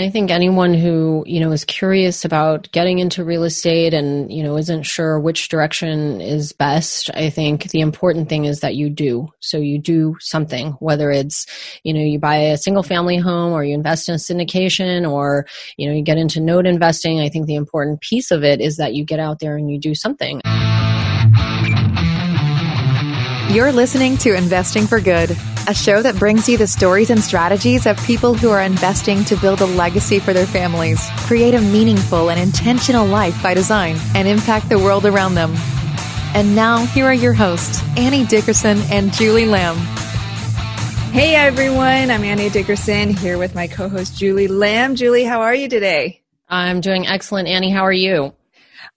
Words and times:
I 0.00 0.10
think 0.10 0.30
anyone 0.30 0.74
who, 0.74 1.24
you 1.26 1.40
know, 1.40 1.50
is 1.50 1.64
curious 1.64 2.24
about 2.24 2.70
getting 2.70 3.00
into 3.00 3.24
real 3.24 3.42
estate 3.42 3.92
and, 3.92 4.32
you 4.32 4.44
know, 4.44 4.56
isn't 4.56 4.84
sure 4.84 5.18
which 5.18 5.48
direction 5.48 6.20
is 6.20 6.52
best, 6.52 7.10
I 7.14 7.30
think 7.30 7.70
the 7.70 7.80
important 7.80 8.28
thing 8.28 8.44
is 8.44 8.60
that 8.60 8.76
you 8.76 8.90
do. 8.90 9.32
So 9.40 9.58
you 9.58 9.80
do 9.80 10.14
something, 10.20 10.74
whether 10.78 11.10
it's, 11.10 11.46
you 11.82 11.92
know, 11.92 11.98
you 11.98 12.20
buy 12.20 12.36
a 12.36 12.56
single 12.56 12.84
family 12.84 13.16
home 13.16 13.52
or 13.52 13.64
you 13.64 13.74
invest 13.74 14.08
in 14.08 14.14
syndication 14.18 15.10
or, 15.10 15.46
you 15.76 15.88
know, 15.88 15.94
you 15.96 16.02
get 16.02 16.16
into 16.16 16.40
note 16.40 16.64
investing. 16.64 17.18
I 17.18 17.28
think 17.28 17.48
the 17.48 17.56
important 17.56 18.00
piece 18.00 18.30
of 18.30 18.44
it 18.44 18.60
is 18.60 18.76
that 18.76 18.94
you 18.94 19.04
get 19.04 19.18
out 19.18 19.40
there 19.40 19.56
and 19.56 19.68
you 19.68 19.80
do 19.80 19.96
something. 19.96 20.40
You're 23.50 23.72
listening 23.72 24.16
to 24.18 24.36
Investing 24.36 24.86
for 24.86 25.00
Good, 25.00 25.36
a 25.68 25.74
show 25.74 26.00
that 26.00 26.16
brings 26.16 26.48
you 26.48 26.56
the 26.56 26.66
stories 26.66 27.10
and 27.10 27.22
strategies 27.22 27.84
of 27.84 28.02
people 28.06 28.32
who 28.32 28.48
are 28.48 28.62
investing 28.62 29.22
to 29.22 29.36
build 29.36 29.60
a 29.60 29.66
legacy 29.66 30.18
for 30.18 30.32
their 30.32 30.46
families, 30.46 30.98
create 31.26 31.52
a 31.52 31.60
meaningful 31.60 32.30
and 32.30 32.40
intentional 32.40 33.06
life 33.06 33.40
by 33.42 33.52
design, 33.52 33.94
and 34.14 34.26
impact 34.26 34.70
the 34.70 34.78
world 34.78 35.04
around 35.04 35.34
them. 35.34 35.52
And 36.34 36.56
now, 36.56 36.86
here 36.86 37.04
are 37.04 37.14
your 37.14 37.34
hosts, 37.34 37.82
Annie 37.98 38.24
Dickerson 38.24 38.78
and 38.90 39.12
Julie 39.12 39.44
Lamb. 39.44 39.76
Hey 41.12 41.34
everyone, 41.34 42.10
I'm 42.10 42.24
Annie 42.24 42.48
Dickerson 42.48 43.10
here 43.10 43.36
with 43.36 43.54
my 43.54 43.66
co 43.66 43.90
host 43.90 44.16
Julie 44.16 44.48
Lamb. 44.48 44.94
Julie, 44.94 45.24
how 45.24 45.42
are 45.42 45.54
you 45.54 45.68
today? 45.68 46.22
I'm 46.48 46.80
doing 46.80 47.06
excellent. 47.06 47.46
Annie, 47.46 47.70
how 47.70 47.82
are 47.82 47.92
you? 47.92 48.32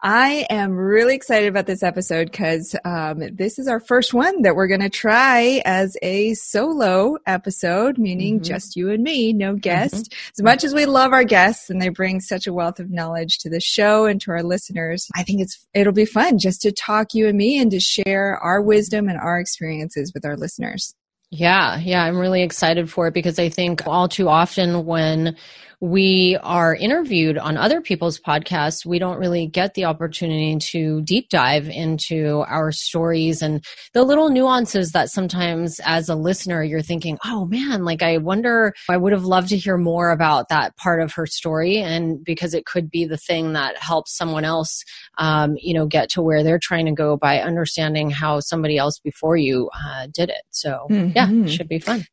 I 0.03 0.47
am 0.49 0.75
really 0.75 1.13
excited 1.13 1.47
about 1.47 1.67
this 1.67 1.83
episode 1.83 2.31
because 2.31 2.75
um, 2.85 3.21
this 3.35 3.59
is 3.59 3.67
our 3.67 3.79
first 3.79 4.15
one 4.15 4.41
that 4.41 4.55
we're 4.55 4.67
going 4.67 4.81
to 4.81 4.89
try 4.89 5.61
as 5.63 5.95
a 6.01 6.33
solo 6.33 7.17
episode, 7.27 7.99
meaning 7.99 8.35
mm-hmm. 8.35 8.43
just 8.43 8.75
you 8.75 8.89
and 8.89 9.03
me, 9.03 9.31
no 9.31 9.51
mm-hmm. 9.51 9.59
guest. 9.59 9.93
Mm-hmm. 9.93 10.29
As 10.39 10.43
much 10.43 10.63
as 10.63 10.73
we 10.73 10.87
love 10.87 11.13
our 11.13 11.23
guests 11.23 11.69
and 11.69 11.79
they 11.79 11.89
bring 11.89 12.19
such 12.19 12.47
a 12.47 12.53
wealth 12.53 12.79
of 12.79 12.89
knowledge 12.89 13.37
to 13.39 13.49
the 13.49 13.59
show 13.59 14.05
and 14.05 14.19
to 14.21 14.31
our 14.31 14.41
listeners, 14.41 15.07
I 15.15 15.21
think 15.21 15.41
it's 15.41 15.63
it'll 15.75 15.93
be 15.93 16.05
fun 16.05 16.39
just 16.39 16.61
to 16.61 16.71
talk 16.71 17.13
you 17.13 17.27
and 17.27 17.37
me 17.37 17.59
and 17.59 17.69
to 17.69 17.79
share 17.79 18.39
our 18.39 18.59
wisdom 18.59 19.07
and 19.07 19.19
our 19.19 19.39
experiences 19.39 20.13
with 20.15 20.25
our 20.25 20.35
listeners. 20.35 20.95
Yeah, 21.29 21.79
yeah, 21.79 22.03
I'm 22.03 22.17
really 22.17 22.41
excited 22.41 22.91
for 22.91 23.07
it 23.07 23.13
because 23.13 23.37
I 23.37 23.49
think 23.49 23.87
all 23.87 24.09
too 24.09 24.27
often 24.27 24.85
when 24.85 25.37
we 25.81 26.37
are 26.43 26.75
interviewed 26.75 27.39
on 27.39 27.57
other 27.57 27.81
people's 27.81 28.19
podcasts, 28.19 28.85
we 28.85 28.99
don't 28.99 29.17
really 29.17 29.47
get 29.47 29.73
the 29.73 29.85
opportunity 29.85 30.55
to 30.57 31.01
deep 31.01 31.27
dive 31.29 31.67
into 31.67 32.43
our 32.47 32.71
stories 32.71 33.41
and 33.41 33.65
the 33.93 34.03
little 34.03 34.29
nuances 34.29 34.91
that 34.91 35.09
sometimes 35.09 35.81
as 35.83 36.07
a 36.07 36.15
listener 36.15 36.63
you're 36.63 36.83
thinking, 36.83 37.17
oh 37.25 37.45
man, 37.45 37.83
like 37.83 38.03
I 38.03 38.19
wonder, 38.19 38.75
I 38.91 38.97
would 38.97 39.11
have 39.11 39.25
loved 39.25 39.49
to 39.49 39.57
hear 39.57 39.75
more 39.75 40.11
about 40.11 40.49
that 40.49 40.77
part 40.77 41.01
of 41.01 41.13
her 41.13 41.25
story. 41.25 41.77
And 41.77 42.23
because 42.23 42.53
it 42.53 42.67
could 42.67 42.91
be 42.91 43.05
the 43.05 43.17
thing 43.17 43.53
that 43.53 43.75
helps 43.77 44.15
someone 44.15 44.45
else, 44.45 44.83
um, 45.17 45.55
you 45.57 45.73
know, 45.73 45.87
get 45.87 46.09
to 46.11 46.21
where 46.21 46.43
they're 46.43 46.59
trying 46.59 46.85
to 46.85 46.91
go 46.91 47.17
by 47.17 47.39
understanding 47.39 48.11
how 48.11 48.39
somebody 48.39 48.77
else 48.77 48.99
before 48.99 49.35
you 49.35 49.71
uh, 49.83 50.05
did 50.13 50.29
it. 50.29 50.43
So 50.51 50.85
mm-hmm. 50.91 51.13
yeah, 51.15 51.31
it 51.45 51.49
should 51.49 51.67
be 51.67 51.79
fun. 51.79 52.05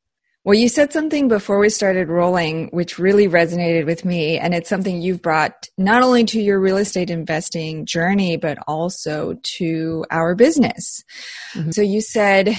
Well, 0.49 0.57
you 0.57 0.71
said 0.71 0.95
something 0.95 1.29
before 1.29 1.59
we 1.59 1.69
started 1.69 2.09
rolling, 2.09 2.69
which 2.69 2.99
really 2.99 3.29
resonated 3.29 3.85
with 3.85 4.07
me. 4.07 4.39
And 4.39 4.55
it's 4.55 4.71
something 4.71 5.03
you've 5.03 5.21
brought 5.21 5.69
not 5.77 6.03
only 6.03 6.25
to 6.25 6.41
your 6.41 6.59
real 6.59 6.79
estate 6.79 7.11
investing 7.11 7.85
journey, 7.85 8.39
but 8.39 8.57
also 8.67 9.35
to 9.59 10.07
our 10.11 10.35
business. 10.35 11.05
Mm-hmm. 11.53 11.73
So 11.73 11.83
you 11.83 12.01
said, 12.01 12.57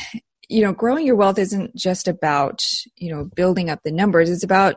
you 0.47 0.61
know, 0.61 0.71
growing 0.71 1.03
your 1.03 1.15
wealth 1.15 1.39
isn't 1.39 1.75
just 1.75 2.07
about, 2.07 2.63
you 2.95 3.11
know, 3.11 3.25
building 3.25 3.71
up 3.71 3.79
the 3.83 3.91
numbers. 3.91 4.29
It's 4.29 4.43
about 4.43 4.75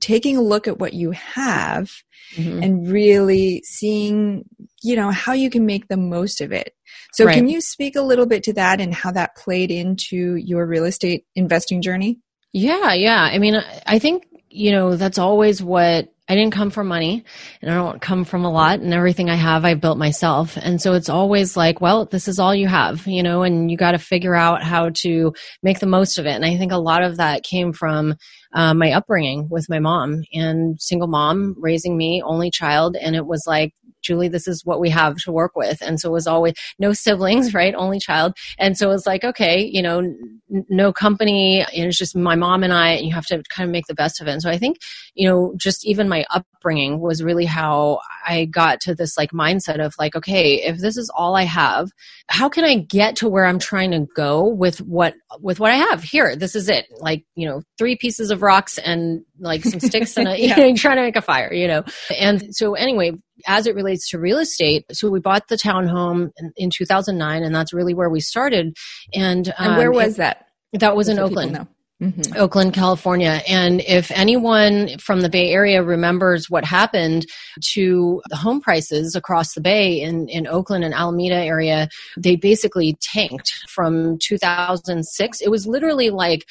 taking 0.00 0.38
a 0.38 0.42
look 0.42 0.66
at 0.66 0.78
what 0.78 0.94
you 0.94 1.10
have 1.10 1.92
mm-hmm. 2.34 2.62
and 2.62 2.88
really 2.88 3.62
seeing, 3.66 4.46
you 4.82 4.96
know, 4.96 5.10
how 5.10 5.34
you 5.34 5.50
can 5.50 5.66
make 5.66 5.88
the 5.88 5.98
most 5.98 6.40
of 6.40 6.50
it. 6.50 6.72
So 7.12 7.26
right. 7.26 7.34
can 7.34 7.46
you 7.46 7.60
speak 7.60 7.94
a 7.94 8.00
little 8.00 8.24
bit 8.24 8.42
to 8.44 8.54
that 8.54 8.80
and 8.80 8.94
how 8.94 9.10
that 9.10 9.36
played 9.36 9.70
into 9.70 10.36
your 10.36 10.66
real 10.66 10.86
estate 10.86 11.26
investing 11.34 11.82
journey? 11.82 12.20
Yeah, 12.54 12.94
yeah. 12.94 13.20
I 13.20 13.38
mean, 13.38 13.56
I 13.84 13.98
think, 13.98 14.28
you 14.48 14.70
know, 14.70 14.94
that's 14.94 15.18
always 15.18 15.60
what 15.60 16.08
I 16.28 16.36
didn't 16.36 16.52
come 16.52 16.70
from 16.70 16.86
money 16.86 17.24
and 17.60 17.68
I 17.68 17.74
don't 17.74 18.00
come 18.00 18.24
from 18.24 18.44
a 18.44 18.50
lot 18.50 18.78
and 18.78 18.94
everything 18.94 19.28
I 19.28 19.34
have 19.34 19.64
I 19.64 19.74
built 19.74 19.98
myself. 19.98 20.56
And 20.56 20.80
so 20.80 20.92
it's 20.92 21.08
always 21.08 21.56
like, 21.56 21.80
well, 21.80 22.04
this 22.04 22.28
is 22.28 22.38
all 22.38 22.54
you 22.54 22.68
have, 22.68 23.08
you 23.08 23.24
know, 23.24 23.42
and 23.42 23.72
you 23.72 23.76
got 23.76 23.92
to 23.92 23.98
figure 23.98 24.36
out 24.36 24.62
how 24.62 24.90
to 25.02 25.34
make 25.64 25.80
the 25.80 25.86
most 25.86 26.16
of 26.16 26.26
it. 26.26 26.30
And 26.36 26.44
I 26.44 26.56
think 26.56 26.70
a 26.70 26.76
lot 26.76 27.02
of 27.02 27.16
that 27.16 27.42
came 27.42 27.72
from 27.72 28.14
uh, 28.54 28.72
my 28.72 28.92
upbringing 28.92 29.48
with 29.50 29.68
my 29.68 29.80
mom 29.80 30.22
and 30.32 30.80
single 30.80 31.08
mom 31.08 31.56
raising 31.58 31.96
me, 31.96 32.22
only 32.24 32.52
child. 32.52 32.96
And 32.96 33.16
it 33.16 33.26
was 33.26 33.42
like, 33.48 33.72
Julie, 34.04 34.28
this 34.28 34.46
is 34.46 34.64
what 34.64 34.80
we 34.80 34.90
have 34.90 35.16
to 35.16 35.32
work 35.32 35.52
with. 35.56 35.80
And 35.82 35.98
so 35.98 36.10
it 36.10 36.12
was 36.12 36.26
always 36.26 36.54
no 36.78 36.92
siblings, 36.92 37.54
right? 37.54 37.74
Only 37.74 37.98
child. 37.98 38.34
And 38.58 38.76
so 38.76 38.88
it 38.90 38.92
was 38.92 39.06
like, 39.06 39.24
okay, 39.24 39.64
you 39.64 39.82
know, 39.82 39.98
n- 39.98 40.40
no 40.68 40.92
company. 40.92 41.60
And 41.60 41.86
it's 41.86 41.98
just 41.98 42.16
my 42.16 42.34
mom 42.34 42.62
and 42.62 42.72
I, 42.72 42.90
and 42.90 43.06
you 43.06 43.14
have 43.14 43.26
to 43.26 43.42
kind 43.48 43.68
of 43.68 43.72
make 43.72 43.86
the 43.86 43.94
best 43.94 44.20
of 44.20 44.28
it. 44.28 44.32
And 44.32 44.42
so 44.42 44.50
I 44.50 44.58
think, 44.58 44.78
you 45.14 45.28
know, 45.28 45.54
just 45.56 45.86
even 45.86 46.08
my 46.08 46.24
upbringing 46.30 47.00
was 47.00 47.22
really 47.22 47.44
how 47.44 48.00
I 48.26 48.44
got 48.46 48.80
to 48.82 48.94
this 48.94 49.16
like 49.16 49.30
mindset 49.32 49.84
of 49.84 49.94
like, 49.98 50.16
okay, 50.16 50.62
if 50.62 50.78
this 50.78 50.96
is 50.96 51.10
all 51.14 51.36
I 51.36 51.44
have, 51.44 51.90
how 52.28 52.48
can 52.48 52.64
I 52.64 52.76
get 52.76 53.16
to 53.16 53.28
where 53.28 53.46
I'm 53.46 53.58
trying 53.58 53.90
to 53.92 54.06
go 54.14 54.46
with 54.46 54.78
what, 54.80 55.14
with 55.40 55.60
what 55.60 55.70
I 55.70 55.76
have 55.76 56.02
here? 56.02 56.36
This 56.36 56.54
is 56.54 56.68
it. 56.68 56.86
Like, 56.98 57.24
you 57.34 57.48
know, 57.48 57.62
three 57.78 57.96
pieces 57.96 58.30
of 58.30 58.42
rocks 58.42 58.78
and 58.78 59.24
like 59.38 59.64
some 59.64 59.80
sticks 59.80 60.16
and 60.16 60.28
a, 60.28 60.30
yeah. 60.38 60.58
you 60.58 60.70
know, 60.70 60.76
trying 60.76 60.96
to 60.96 61.02
make 61.02 61.16
a 61.16 61.22
fire, 61.22 61.52
you 61.52 61.66
know? 61.66 61.84
And 62.18 62.54
so 62.54 62.74
anyway, 62.74 63.12
as 63.46 63.66
it 63.66 63.74
relates 63.74 64.08
to 64.10 64.18
real 64.18 64.38
estate, 64.38 64.84
so 64.92 65.10
we 65.10 65.20
bought 65.20 65.48
the 65.48 65.56
townhome 65.56 66.30
in, 66.38 66.52
in 66.56 66.70
2009, 66.70 67.42
and 67.42 67.54
that's 67.54 67.72
really 67.72 67.94
where 67.94 68.10
we 68.10 68.20
started. 68.20 68.76
And, 69.14 69.48
um, 69.58 69.68
and 69.68 69.76
where 69.76 69.90
um, 69.90 69.96
was 69.96 70.14
it, 70.14 70.18
that? 70.18 70.46
That 70.74 70.96
was 70.96 71.08
in 71.08 71.18
Oakland. 71.18 71.66
Mm-hmm. 72.02 72.36
Oakland, 72.36 72.74
California. 72.74 73.40
And 73.48 73.80
if 73.82 74.10
anyone 74.10 74.98
from 74.98 75.20
the 75.20 75.28
Bay 75.28 75.50
Area 75.50 75.82
remembers 75.82 76.50
what 76.50 76.64
happened 76.64 77.24
to 77.72 78.20
the 78.28 78.36
home 78.36 78.60
prices 78.60 79.14
across 79.14 79.54
the 79.54 79.60
Bay 79.60 80.00
in, 80.00 80.28
in 80.28 80.46
Oakland 80.46 80.84
and 80.84 80.92
Alameda 80.92 81.36
area, 81.36 81.88
they 82.18 82.34
basically 82.34 82.96
tanked 83.00 83.52
from 83.68 84.18
2006. 84.18 85.40
It 85.40 85.50
was 85.50 85.66
literally 85.66 86.10
like 86.10 86.44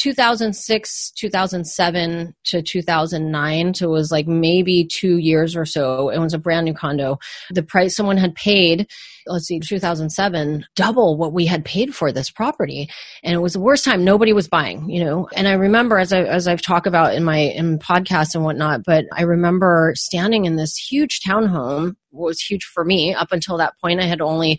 2006, 0.00 1.10
2007 1.10 2.34
to 2.44 2.62
2009. 2.62 3.74
So 3.74 3.86
it 3.86 3.90
was 3.90 4.10
like 4.10 4.26
maybe 4.26 4.86
two 4.86 5.18
years 5.18 5.54
or 5.54 5.66
so. 5.66 6.08
It 6.08 6.18
was 6.18 6.32
a 6.32 6.38
brand 6.38 6.64
new 6.64 6.72
condo. 6.72 7.18
The 7.50 7.62
price 7.62 7.94
someone 7.94 8.16
had 8.16 8.34
paid 8.34 8.88
let's 9.26 9.46
see, 9.46 9.60
2007, 9.60 10.66
double 10.76 11.16
what 11.16 11.32
we 11.32 11.46
had 11.46 11.64
paid 11.64 11.94
for 11.94 12.12
this 12.12 12.30
property. 12.30 12.88
And 13.22 13.34
it 13.34 13.38
was 13.38 13.52
the 13.52 13.60
worst 13.60 13.84
time. 13.84 14.04
Nobody 14.04 14.32
was 14.32 14.48
buying, 14.48 14.88
you 14.88 15.04
know. 15.04 15.28
And 15.34 15.48
I 15.48 15.52
remember 15.52 15.98
as 15.98 16.12
I 16.12 16.22
as 16.22 16.48
I've 16.48 16.62
talked 16.62 16.86
about 16.86 17.14
in 17.14 17.24
my 17.24 17.38
in 17.38 17.78
podcasts 17.78 18.34
and 18.34 18.44
whatnot, 18.44 18.82
but 18.84 19.06
I 19.12 19.22
remember 19.22 19.92
standing 19.96 20.44
in 20.44 20.56
this 20.56 20.76
huge 20.76 21.20
townhome 21.20 21.94
was 22.12 22.40
huge 22.40 22.64
for 22.64 22.84
me 22.84 23.14
up 23.14 23.32
until 23.32 23.56
that 23.56 23.74
point 23.80 24.00
i 24.00 24.06
had 24.06 24.20
only 24.20 24.58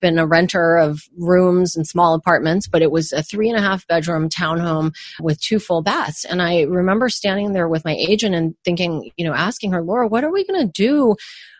been 0.00 0.18
a 0.18 0.26
renter 0.26 0.76
of 0.76 1.02
rooms 1.16 1.76
and 1.76 1.86
small 1.86 2.14
apartments 2.14 2.68
but 2.68 2.82
it 2.82 2.90
was 2.90 3.12
a 3.12 3.22
three 3.22 3.48
and 3.48 3.58
a 3.58 3.62
half 3.62 3.86
bedroom 3.86 4.28
townhome 4.28 4.92
with 5.20 5.40
two 5.40 5.58
full 5.58 5.82
baths 5.82 6.24
and 6.24 6.42
i 6.42 6.62
remember 6.62 7.08
standing 7.08 7.52
there 7.52 7.68
with 7.68 7.84
my 7.84 7.94
agent 7.94 8.34
and 8.34 8.54
thinking 8.64 9.10
you 9.16 9.24
know 9.24 9.34
asking 9.34 9.72
her 9.72 9.82
laura 9.82 10.06
what 10.06 10.24
are 10.24 10.32
we 10.32 10.46
going 10.46 10.60
to 10.60 10.72
do 10.72 11.14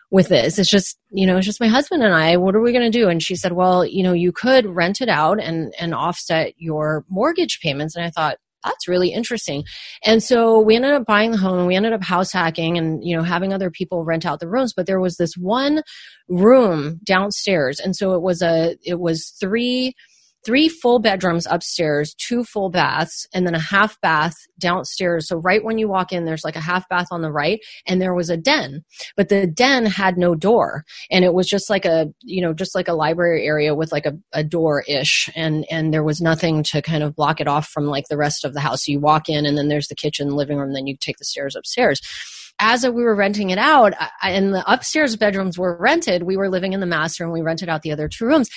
with 0.09 0.29
this. 0.29 0.57
It's 0.57 0.69
just, 0.69 0.97
you 1.11 1.25
know, 1.25 1.37
it's 1.37 1.45
just 1.45 1.59
my 1.59 1.67
husband 1.67 2.03
and 2.03 2.13
I. 2.13 2.37
What 2.37 2.55
are 2.55 2.61
we 2.61 2.71
going 2.71 2.89
to 2.89 2.97
do? 2.97 3.09
And 3.09 3.21
she 3.21 3.35
said, 3.35 3.53
well, 3.53 3.85
you 3.85 4.03
know, 4.03 4.13
you 4.13 4.31
could 4.31 4.65
rent 4.65 5.01
it 5.01 5.09
out 5.09 5.41
and, 5.41 5.73
and 5.79 5.93
offset 5.93 6.53
your 6.57 7.03
mortgage 7.09 7.59
payments. 7.61 7.95
And 7.95 8.05
I 8.05 8.09
thought, 8.09 8.37
that's 8.67 8.87
really 8.87 9.09
interesting. 9.09 9.63
And 10.03 10.21
so 10.21 10.59
we 10.59 10.75
ended 10.75 10.91
up 10.91 11.05
buying 11.05 11.31
the 11.31 11.37
home 11.37 11.59
and 11.59 11.67
we 11.67 11.75
ended 11.75 11.93
up 11.93 12.03
house 12.03 12.31
hacking 12.31 12.77
and, 12.77 13.03
you 13.03 13.15
know, 13.15 13.23
having 13.23 13.53
other 13.53 13.71
people 13.71 14.03
rent 14.03 14.25
out 14.25 14.39
the 14.39 14.49
rooms. 14.49 14.73
But 14.75 14.85
there 14.85 14.99
was 14.99 15.17
this 15.17 15.33
one 15.35 15.81
room 16.27 16.99
downstairs. 17.03 17.79
And 17.79 17.95
so 17.95 18.13
it 18.13 18.21
was 18.21 18.41
a, 18.41 18.75
it 18.83 18.99
was 18.99 19.33
three, 19.39 19.93
three 20.47 20.69
full 20.69 20.99
bedrooms 20.99 21.45
upstairs, 21.49 22.15
two 22.17 22.45
full 22.45 22.69
baths, 22.69 23.27
and 23.33 23.45
then 23.45 23.53
a 23.53 23.59
half 23.59 23.99
bath 23.99 24.33
downstairs. 24.57 25.27
So 25.27 25.35
right 25.35 25.61
when 25.61 25.77
you 25.77 25.89
walk 25.89 26.13
in, 26.13 26.23
there's 26.23 26.45
like 26.45 26.55
a 26.55 26.61
half 26.61 26.87
bath 26.87 27.07
on 27.11 27.21
the 27.21 27.31
right, 27.31 27.59
and 27.85 28.01
there 28.01 28.15
was 28.15 28.29
a 28.29 28.37
den. 28.37 28.85
But 29.17 29.27
the 29.27 29.45
den 29.45 29.85
had 29.85 30.17
no 30.17 30.35
door. 30.35 30.85
And 31.11 31.25
it 31.25 31.33
was 31.33 31.47
just 31.47 31.69
like 31.69 31.83
a, 31.83 32.07
you 32.21 32.41
know, 32.41 32.53
just 32.53 32.75
like 32.75 32.87
a 32.87 32.93
library 32.93 33.45
area 33.45 33.75
with 33.75 33.91
like 33.91 34.05
a, 34.05 34.13
a 34.31 34.43
door 34.43 34.85
ish. 34.87 35.29
And 35.35 35.65
and 35.69 35.93
there 35.93 36.03
was 36.03 36.21
nothing 36.21 36.63
to 36.63 36.81
kind 36.81 37.03
of 37.03 37.13
block 37.13 37.41
it 37.41 37.49
off 37.49 37.67
from 37.67 37.87
like 37.87 38.05
the 38.09 38.17
rest 38.17 38.45
of 38.45 38.53
the 38.53 38.61
house. 38.61 38.85
So 38.85 38.93
you 38.93 39.01
walk 39.01 39.27
in 39.27 39.45
and 39.45 39.57
then 39.57 39.67
there's 39.67 39.89
the 39.89 39.95
kitchen, 39.95 40.29
living 40.29 40.57
room, 40.57 40.71
then 40.71 40.87
you 40.87 40.95
take 40.97 41.17
the 41.17 41.25
stairs 41.25 41.57
upstairs 41.57 41.99
as 42.59 42.83
we 42.85 43.03
were 43.03 43.15
renting 43.15 43.49
it 43.49 43.57
out 43.57 43.93
and 44.23 44.53
the 44.53 44.71
upstairs 44.71 45.15
bedrooms 45.15 45.57
were 45.57 45.77
rented 45.79 46.23
we 46.23 46.37
were 46.37 46.49
living 46.49 46.73
in 46.73 46.79
the 46.79 46.85
master 46.85 47.23
and 47.23 47.31
we 47.31 47.41
rented 47.41 47.69
out 47.69 47.81
the 47.81 47.91
other 47.91 48.07
two 48.07 48.25
rooms 48.25 48.49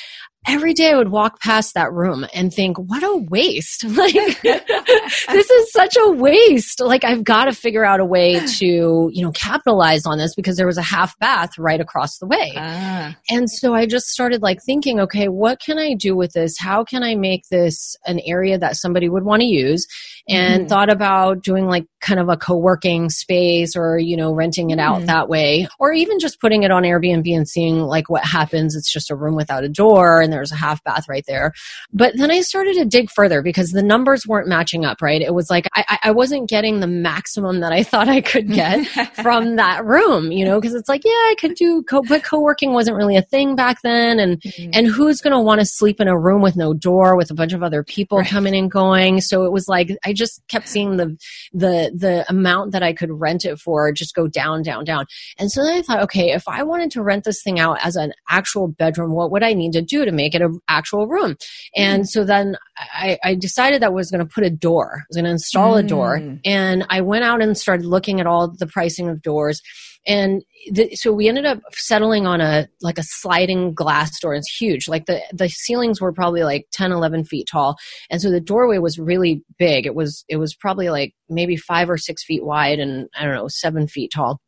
every 0.47 0.73
day 0.73 0.91
I 0.91 0.97
would 0.97 1.11
walk 1.11 1.41
past 1.41 1.75
that 1.75 1.93
room 1.93 2.26
and 2.32 2.52
think, 2.52 2.79
what 2.79 3.02
a 3.02 3.26
waste. 3.29 3.85
Like, 4.00 4.14
this 4.43 5.50
is 5.50 5.73
such 5.73 5.97
a 6.00 6.11
waste. 6.12 6.81
Like, 6.81 7.05
I've 7.05 7.23
got 7.23 7.44
to 7.47 7.52
figure 7.52 7.85
out 7.85 8.00
a 8.00 8.05
way 8.05 8.41
to, 8.41 9.11
you 9.12 9.23
know, 9.23 9.32
capitalize 9.32 10.06
on 10.06 10.17
this 10.17 10.35
because 10.35 10.56
there 10.56 10.67
was 10.67 10.79
a 10.79 10.82
half 10.82 11.19
bath 11.19 11.58
right 11.58 11.81
across 11.81 12.17
the 12.17 12.26
way. 12.26 12.52
Ah. 12.56 13.14
And 13.29 13.50
so 13.50 13.75
I 13.75 13.85
just 13.85 14.06
started 14.06 14.41
like 14.41 14.62
thinking, 14.64 14.99
okay, 15.00 15.29
what 15.29 15.61
can 15.61 15.76
I 15.76 15.94
do 15.94 16.17
with 16.17 16.32
this? 16.32 16.55
How 16.58 16.82
can 16.85 17.02
I 17.02 17.14
make 17.14 17.43
this 17.50 17.94
an 18.06 18.20
area 18.25 18.58
that 18.58 18.76
somebody 18.76 19.11
would 19.11 19.25
want 19.25 19.41
to 19.41 19.47
use? 19.47 19.87
And 20.29 20.67
mm. 20.67 20.69
thought 20.69 20.91
about 20.91 21.43
doing 21.43 21.67
like 21.67 21.87
kind 22.01 22.21
of 22.21 22.29
a 22.29 22.37
co-working 22.37 23.11
space 23.11 23.77
or, 23.77 23.99
you 23.99 24.17
know, 24.17 24.33
renting 24.33 24.71
it 24.71 24.79
out 24.79 25.03
mm. 25.03 25.07
that 25.07 25.29
way, 25.29 25.69
or 25.79 25.93
even 25.93 26.19
just 26.19 26.41
putting 26.41 26.63
it 26.63 26.71
on 26.71 26.83
Airbnb 26.83 27.35
and 27.35 27.49
seeing 27.49 27.81
like 27.81 28.09
what 28.09 28.25
happens. 28.25 28.75
It's 28.75 28.93
just 28.93 29.11
a 29.11 29.17
room 29.17 29.37
without 29.37 29.65
a 29.65 29.69
door 29.69 30.21
and 30.21 30.33
there's 30.33 30.53
a 30.53 30.57
half 30.57 30.83
bath 30.85 31.09
right 31.09 31.25
there. 31.27 31.53
But 31.93 32.17
then 32.17 32.31
I 32.31 32.41
started 32.41 32.75
to 32.75 32.85
dig 32.85 33.11
further 33.11 33.43
because 33.43 33.71
the 33.71 33.83
numbers 33.83 34.27
weren't 34.27 34.49
matching 34.49 34.85
up, 34.85 35.03
right? 35.03 35.21
It 35.21 35.35
was 35.35 35.51
like 35.51 35.67
I, 35.75 35.99
I 36.05 36.11
wasn't 36.13 36.49
getting 36.49 36.81
the 36.81 36.87
maximum 36.87 37.61
that 37.61 37.73
I 37.73 37.83
thought 37.91 38.09
I 38.09 38.21
could 38.21 38.49
get 38.49 38.87
from 39.23 39.57
that 39.57 39.85
room, 39.85 40.33
you 40.33 40.45
know, 40.45 40.61
because 40.61 40.75
it's 40.75 40.89
like, 40.89 41.05
yeah, 41.05 41.11
I 41.11 41.35
could 41.39 41.55
do 41.55 41.83
co 41.83 42.03
but 42.03 42.25
co-working 42.25 42.73
wasn't 42.73 42.97
really 42.97 43.17
a 43.17 43.23
thing 43.23 43.57
back 43.57 43.83
then. 43.83 44.19
And 44.19 44.41
mm-hmm. 44.41 44.71
and 44.73 44.87
who's 44.87 45.21
gonna 45.21 45.43
want 45.43 45.61
to 45.61 45.67
sleep 45.67 46.01
in 46.01 46.09
a 46.09 46.19
room 46.19 46.43
with 46.43 46.57
no 46.57 46.75
door 46.75 47.17
with 47.17 47.31
a 47.31 47.35
bunch 47.35 47.53
of 47.53 47.63
other 47.63 47.83
people 47.83 48.19
right. 48.19 48.29
coming 48.29 48.55
and 48.55 48.71
going? 48.71 49.21
So 49.21 49.45
it 49.45 49.53
was 49.53 49.69
like 49.69 49.91
I 50.05 50.13
just 50.21 50.43
kept 50.49 50.69
seeing 50.69 50.97
the 50.97 51.17
the 51.53 51.91
the 51.97 52.25
amount 52.29 52.73
that 52.73 52.83
I 52.83 52.93
could 52.93 53.11
rent 53.11 53.45
it 53.45 53.59
for 53.59 53.91
just 53.91 54.15
go 54.15 54.29
down, 54.29 54.63
down, 54.63 54.85
down. 54.85 55.07
And 55.39 55.51
so 55.51 55.65
then 55.65 55.79
I 55.79 55.83
thought, 55.83 56.03
okay, 56.05 56.31
if 56.31 56.47
I 56.47 56.63
wanted 56.63 56.91
to 56.93 57.03
rent 57.03 57.25
this 57.25 57.43
thing 57.43 57.59
out 57.59 57.79
as 57.83 57.97
an 57.97 58.13
actual 58.29 58.69
bedroom, 58.69 59.13
what 59.13 59.33
would 59.33 59.43
I 59.43 59.55
need 59.55 59.73
to 59.73 59.83
do 59.83 60.05
to 60.05 60.13
make 60.13 60.35
it 60.35 60.43
an 60.43 60.61
actual 60.69 61.09
room? 61.09 61.37
And 61.75 62.05
mm. 62.05 62.07
so 62.07 62.25
then 62.25 62.57
I, 62.79 63.19
I, 63.25 63.35
decided 63.35 63.83
that 63.83 63.87
I 63.87 63.91
was 63.91 64.11
going 64.11 64.27
to 64.27 64.33
put 64.33 64.45
a 64.45 64.51
door. 64.51 64.99
I 64.99 65.05
was 65.09 65.17
going 65.17 65.25
to 65.25 65.31
install 65.31 65.75
mm. 65.75 65.81
a 65.81 65.83
door. 65.83 66.19
Mm. 66.19 66.41
And 66.45 66.87
I 66.91 67.01
went 67.01 67.25
out 67.25 67.43
and 67.43 67.57
started 67.57 67.87
looking 67.87 68.21
at 68.21 68.27
all 68.27 68.49
the 68.49 68.67
pricing 68.67 69.09
of 69.09 69.23
doors 69.23 69.63
and 70.06 70.43
the, 70.70 70.94
so 70.94 71.12
we 71.12 71.29
ended 71.29 71.47
up 71.47 71.61
settling 71.73 72.26
on 72.26 72.41
a 72.41 72.69
like 72.81 72.99
a 72.99 73.02
sliding 73.05 73.75
glass 73.75 74.19
door. 74.20 74.35
It's 74.35 74.50
huge. 74.58 74.88
Like 74.88 75.06
the 75.06 75.20
the 75.32 75.49
ceilings 75.49 76.00
were 76.00 76.12
probably 76.12 76.43
like 76.43 76.67
10 76.73 76.93
11 76.93 77.25
feet 77.25 77.49
tall. 77.50 77.76
And 78.11 78.20
so 78.20 78.31
the 78.31 78.41
doorway 78.41 78.79
was 78.79 78.99
really 78.99 79.43
big. 79.58 79.87
It 79.87 79.94
was 79.94 80.25
it 80.29 80.37
was 80.37 80.55
probably 80.55 80.91
like 80.91 81.14
maybe 81.31 81.56
five 81.56 81.88
or 81.88 81.97
six 81.97 82.25
feet 82.25 82.44
wide 82.44 82.79
and 82.81 83.08
i 83.17 83.25
don't 83.25 83.35
know 83.35 83.49
seven 83.49 83.87
feet 83.87 84.11
tall 84.12 84.41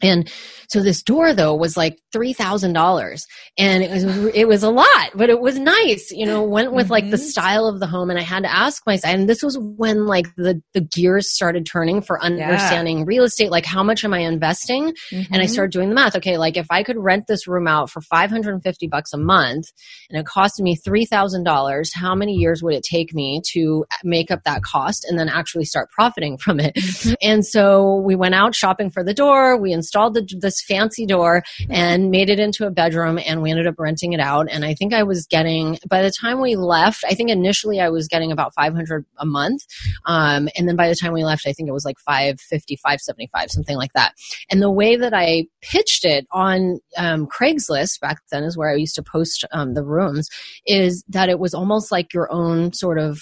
and 0.00 0.30
so 0.68 0.82
this 0.82 1.02
door 1.02 1.34
though 1.34 1.54
was 1.54 1.76
like 1.76 1.98
three 2.12 2.32
thousand 2.32 2.72
dollars, 2.72 3.26
and 3.56 3.82
it 3.82 3.90
was 3.90 4.04
it 4.34 4.46
was 4.46 4.62
a 4.62 4.70
lot, 4.70 5.10
but 5.14 5.30
it 5.30 5.40
was 5.40 5.58
nice. 5.58 6.10
You 6.10 6.26
know, 6.26 6.42
went 6.42 6.72
with 6.72 6.86
mm-hmm. 6.86 6.92
like 6.92 7.10
the 7.10 7.16
mm-hmm. 7.16 7.26
style 7.26 7.66
of 7.66 7.80
the 7.80 7.86
home, 7.86 8.10
and 8.10 8.18
I 8.18 8.22
had 8.22 8.44
to 8.44 8.54
ask 8.54 8.86
myself. 8.86 9.12
And 9.12 9.28
this 9.28 9.42
was 9.42 9.58
when 9.58 10.06
like 10.06 10.26
the 10.36 10.62
the 10.74 10.80
gears 10.80 11.30
started 11.30 11.66
turning 11.66 12.00
for 12.00 12.22
understanding 12.22 12.98
yeah. 12.98 13.04
real 13.06 13.24
estate. 13.24 13.50
Like, 13.50 13.66
how 13.66 13.82
much 13.82 14.04
am 14.04 14.14
I 14.14 14.20
investing? 14.20 14.92
Mm-hmm. 15.10 15.16
And 15.16 15.42
I 15.42 15.44
mm-hmm. 15.44 15.52
started 15.52 15.72
doing 15.72 15.88
the 15.88 15.94
math. 15.94 16.16
Okay, 16.16 16.38
like 16.38 16.56
if 16.56 16.66
I 16.70 16.82
could 16.82 16.96
rent 16.98 17.26
this 17.26 17.46
room 17.46 17.66
out 17.66 17.90
for 17.90 18.00
five 18.00 18.30
hundred 18.30 18.54
and 18.54 18.62
fifty 18.62 18.86
bucks 18.86 19.12
a 19.12 19.18
month, 19.18 19.66
and 20.10 20.20
it 20.20 20.26
costed 20.26 20.60
me 20.60 20.76
three 20.76 21.04
thousand 21.04 21.44
dollars, 21.44 21.92
how 21.94 22.14
many 22.14 22.34
years 22.34 22.62
would 22.62 22.74
it 22.74 22.84
take 22.84 23.12
me 23.14 23.42
to 23.52 23.84
make 24.04 24.30
up 24.30 24.44
that 24.44 24.62
cost 24.62 25.04
and 25.08 25.18
then 25.18 25.28
actually 25.28 25.64
start 25.64 25.90
profiting 25.90 26.38
from 26.38 26.60
it? 26.60 26.74
Mm-hmm. 26.74 27.14
And 27.22 27.46
so 27.46 27.96
we 28.04 28.14
went 28.14 28.34
out 28.34 28.54
shopping 28.54 28.90
for 28.90 29.02
the 29.02 29.14
door. 29.14 29.60
We 29.60 29.72
installed 29.72 29.87
the, 29.92 30.26
this 30.40 30.62
fancy 30.66 31.06
door 31.06 31.42
and 31.70 32.10
made 32.10 32.30
it 32.30 32.38
into 32.38 32.66
a 32.66 32.70
bedroom 32.70 33.18
and 33.24 33.42
we 33.42 33.50
ended 33.50 33.66
up 33.66 33.74
renting 33.78 34.12
it 34.12 34.20
out. 34.20 34.48
And 34.50 34.64
i 34.64 34.74
think 34.74 34.92
i 34.92 35.02
was 35.02 35.26
getting 35.26 35.78
by 35.88 36.02
the 36.02 36.12
time 36.20 36.40
we 36.40 36.56
left 36.56 37.04
i 37.08 37.14
think 37.14 37.30
initially 37.30 37.80
i 37.80 37.88
was 37.88 38.08
getting 38.08 38.32
about 38.32 38.54
500 38.54 39.04
a 39.18 39.26
month. 39.26 39.62
Um, 40.06 40.48
and 40.56 40.68
then 40.68 40.76
by 40.76 40.88
the 40.88 40.94
time 40.94 41.12
we 41.12 41.24
left 41.24 41.46
i 41.46 41.52
think 41.52 41.68
it 41.68 41.72
was 41.72 41.84
like 41.84 41.98
550 41.98 42.76
575 42.76 43.50
something 43.50 43.76
like 43.76 43.92
that. 43.94 44.14
And 44.50 44.62
the 44.62 44.70
way 44.70 44.96
that 44.96 45.14
i 45.14 45.46
pitched 45.60 46.04
it 46.04 46.26
on 46.32 46.80
um, 46.96 47.26
craigslist 47.26 48.00
back 48.00 48.20
then 48.30 48.44
is 48.44 48.56
where 48.56 48.70
i 48.70 48.74
used 48.74 48.94
to 48.94 49.02
post 49.02 49.44
um, 49.52 49.74
the 49.74 49.84
rooms 49.84 50.28
is 50.66 51.04
that 51.08 51.28
it 51.28 51.38
was 51.38 51.54
almost 51.54 51.90
like 51.92 52.12
your 52.12 52.30
own 52.32 52.72
sort 52.72 52.98
of 52.98 53.20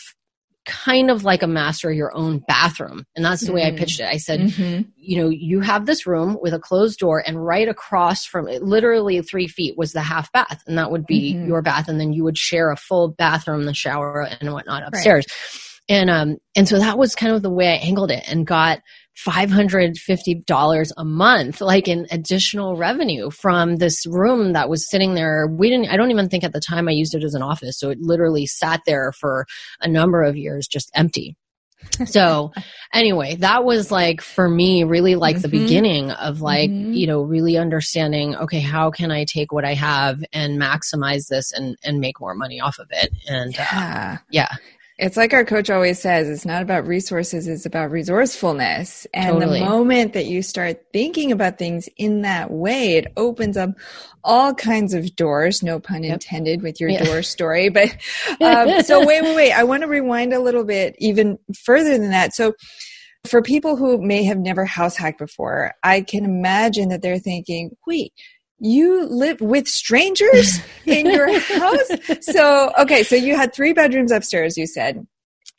kind 0.67 1.11
of 1.11 1.25
like 1.25 1.43
a 1.43 1.47
master 1.47 1.93
your 1.93 2.15
own 2.15 2.41
bathroom. 2.47 3.05
And 3.15 3.25
that's 3.25 3.41
the 3.41 3.47
mm-hmm. 3.47 3.55
way 3.55 3.67
I 3.67 3.71
pitched 3.73 4.01
it. 4.01 4.07
I 4.07 4.19
said, 4.19 4.41
mm-hmm. 4.41 4.83
you 4.97 5.23
know, 5.23 5.29
you 5.29 5.61
have 5.61 5.87
this 5.87 6.07
room 6.07 6.37
with 6.41 6.53
a 6.53 6.59
closed 6.59 6.99
door, 6.99 7.23
and 7.25 7.45
right 7.45 7.69
across 7.69 8.27
from 8.27 8.49
it, 8.49 8.63
literally 8.63 9.23
three 9.23 9.49
feet, 9.49 9.79
was 9.79 9.93
the 9.93 10.03
half 10.03 10.31
bath. 10.33 10.63
And 10.67 10.77
that 10.77 10.91
would 10.91 11.07
be 11.07 11.35
mm-hmm. 11.35 11.47
your 11.47 11.63
bath. 11.63 11.89
And 11.89 11.99
then 11.99 12.13
you 12.13 12.25
would 12.25 12.37
share 12.37 12.71
a 12.71 12.77
full 12.77 13.09
bathroom, 13.09 13.65
the 13.65 13.75
shower, 13.75 14.29
and 14.41 14.53
whatnot 14.53 14.87
upstairs. 14.87 15.25
Right. 15.29 15.63
And 15.89 16.11
um, 16.11 16.37
and 16.57 16.69
so 16.69 16.79
that 16.79 16.99
was 16.99 17.15
kind 17.15 17.33
of 17.33 17.43
the 17.43 17.51
way 17.51 17.69
I 17.69 17.77
angled 17.77 18.11
it 18.11 18.25
and 18.27 18.45
got 18.47 18.81
$550 19.25 20.93
a 20.97 21.05
month, 21.05 21.61
like 21.61 21.89
in 21.89 22.07
additional 22.11 22.77
revenue 22.77 23.31
from 23.31 23.77
this 23.77 24.07
room 24.07 24.53
that 24.53 24.69
was 24.69 24.89
sitting 24.91 25.15
there. 25.15 25.47
We 25.47 25.71
didn't, 25.71 25.89
I 25.89 25.97
don't 25.97 26.11
even 26.11 26.29
think 26.29 26.45
at 26.45 26.53
the 26.53 26.61
time 26.61 26.89
I 26.89 26.93
used 26.93 27.15
it 27.15 27.25
as 27.25 27.35
an 27.35 27.43
office. 27.43 27.79
So 27.79 27.91
it 27.91 27.99
literally 28.01 28.47
sat 28.47 28.83
there 28.87 29.13
for 29.13 29.47
a 29.81 29.89
number 29.89 30.23
of 30.23 30.37
years 30.37 30.67
just 30.67 30.91
empty. 30.95 31.37
so 32.07 32.53
anyway, 32.93 33.37
that 33.37 33.65
was 33.65 33.91
like 33.91 34.21
for 34.21 34.49
me 34.49 34.85
really 34.85 35.15
like 35.15 35.37
mm-hmm. 35.37 35.43
the 35.43 35.49
beginning 35.49 36.11
of 36.11 36.41
like, 36.41 36.71
mm-hmm. 36.71 36.93
you 36.93 37.07
know, 37.07 37.23
really 37.23 37.57
understanding, 37.57 38.35
okay, 38.37 38.61
how 38.61 38.91
can 38.91 39.11
I 39.11 39.25
take 39.25 39.53
what 39.53 39.65
I 39.65 39.75
have 39.75 40.23
and 40.33 40.61
maximize 40.61 41.29
this 41.29 41.53
and, 41.53 41.77
and 41.85 42.01
make 42.01 42.21
more 42.21 42.35
money 42.35 42.61
off 42.61 42.79
of 42.79 42.89
it? 42.91 43.11
And 43.29 43.55
yeah. 43.55 44.19
Uh, 44.19 44.23
yeah. 44.31 44.49
It's 44.99 45.17
like 45.17 45.35
our 45.35 45.45
coach 45.45 45.69
always 45.69 46.01
says, 46.01 46.27
it's 46.27 46.47
not 46.47 46.63
about 46.63 46.87
resources, 46.87 47.47
it's 47.47 47.67
about 47.67 47.91
resourcefulness. 47.91 49.07
And 49.13 49.35
totally. 49.35 49.61
the 49.61 49.67
moment 49.67 50.15
that 50.15 50.25
you 50.25 50.43
start 50.43 50.87
thinking 50.93 51.33
about 51.33 51.59
things 51.59 51.87
in 51.99 52.23
that 52.23 52.51
way, 52.51 52.97
it 52.97 53.13
opens 53.17 53.59
up 53.59 53.71
all 54.25 54.55
kinds 54.55 54.95
of 54.95 55.15
doors, 55.15 55.63
no 55.63 55.79
pun 55.79 56.03
yep. 56.03 56.15
intended 56.15 56.63
with 56.63 56.81
your 56.81 56.89
yeah. 56.89 57.05
door 57.05 57.23
story. 57.23 57.69
But 57.77 57.95
um, 58.41 58.83
so 58.83 59.05
wait, 59.05 59.23
wait, 59.23 59.37
wait. 59.37 59.53
I 59.53 59.65
want 59.65 59.83
to 59.83 59.89
rewind 59.89 60.33
a 60.33 60.41
little 60.41 60.65
bit 60.65 60.97
even 60.99 61.39
further 61.55 61.99
than 61.99 62.11
that. 62.11 62.35
So 62.35 62.55
for 63.27 63.43
people 63.43 63.77
who 63.77 63.99
may 63.99 64.25
have 64.25 64.39
never 64.39 64.65
house 64.65 64.97
hacked 64.97 65.19
before, 65.19 65.75
I 65.83 66.01
can 66.01 66.25
imagine 66.25 66.89
that 66.89 67.03
they're 67.03 67.19
thinking, 67.19 67.77
wait, 67.87 68.15
you 68.59 69.07
live 69.07 69.41
with 69.41 69.69
strangers 69.69 70.61
in 70.87 71.07
your 71.07 71.39
house? 71.41 71.91
So, 72.21 72.73
okay, 72.79 73.03
so 73.03 73.17
you 73.17 73.37
had 73.37 73.55
three 73.55 73.73
bedrooms 73.73 74.13
upstairs, 74.13 74.57
you 74.57 74.67
said. 74.67 75.07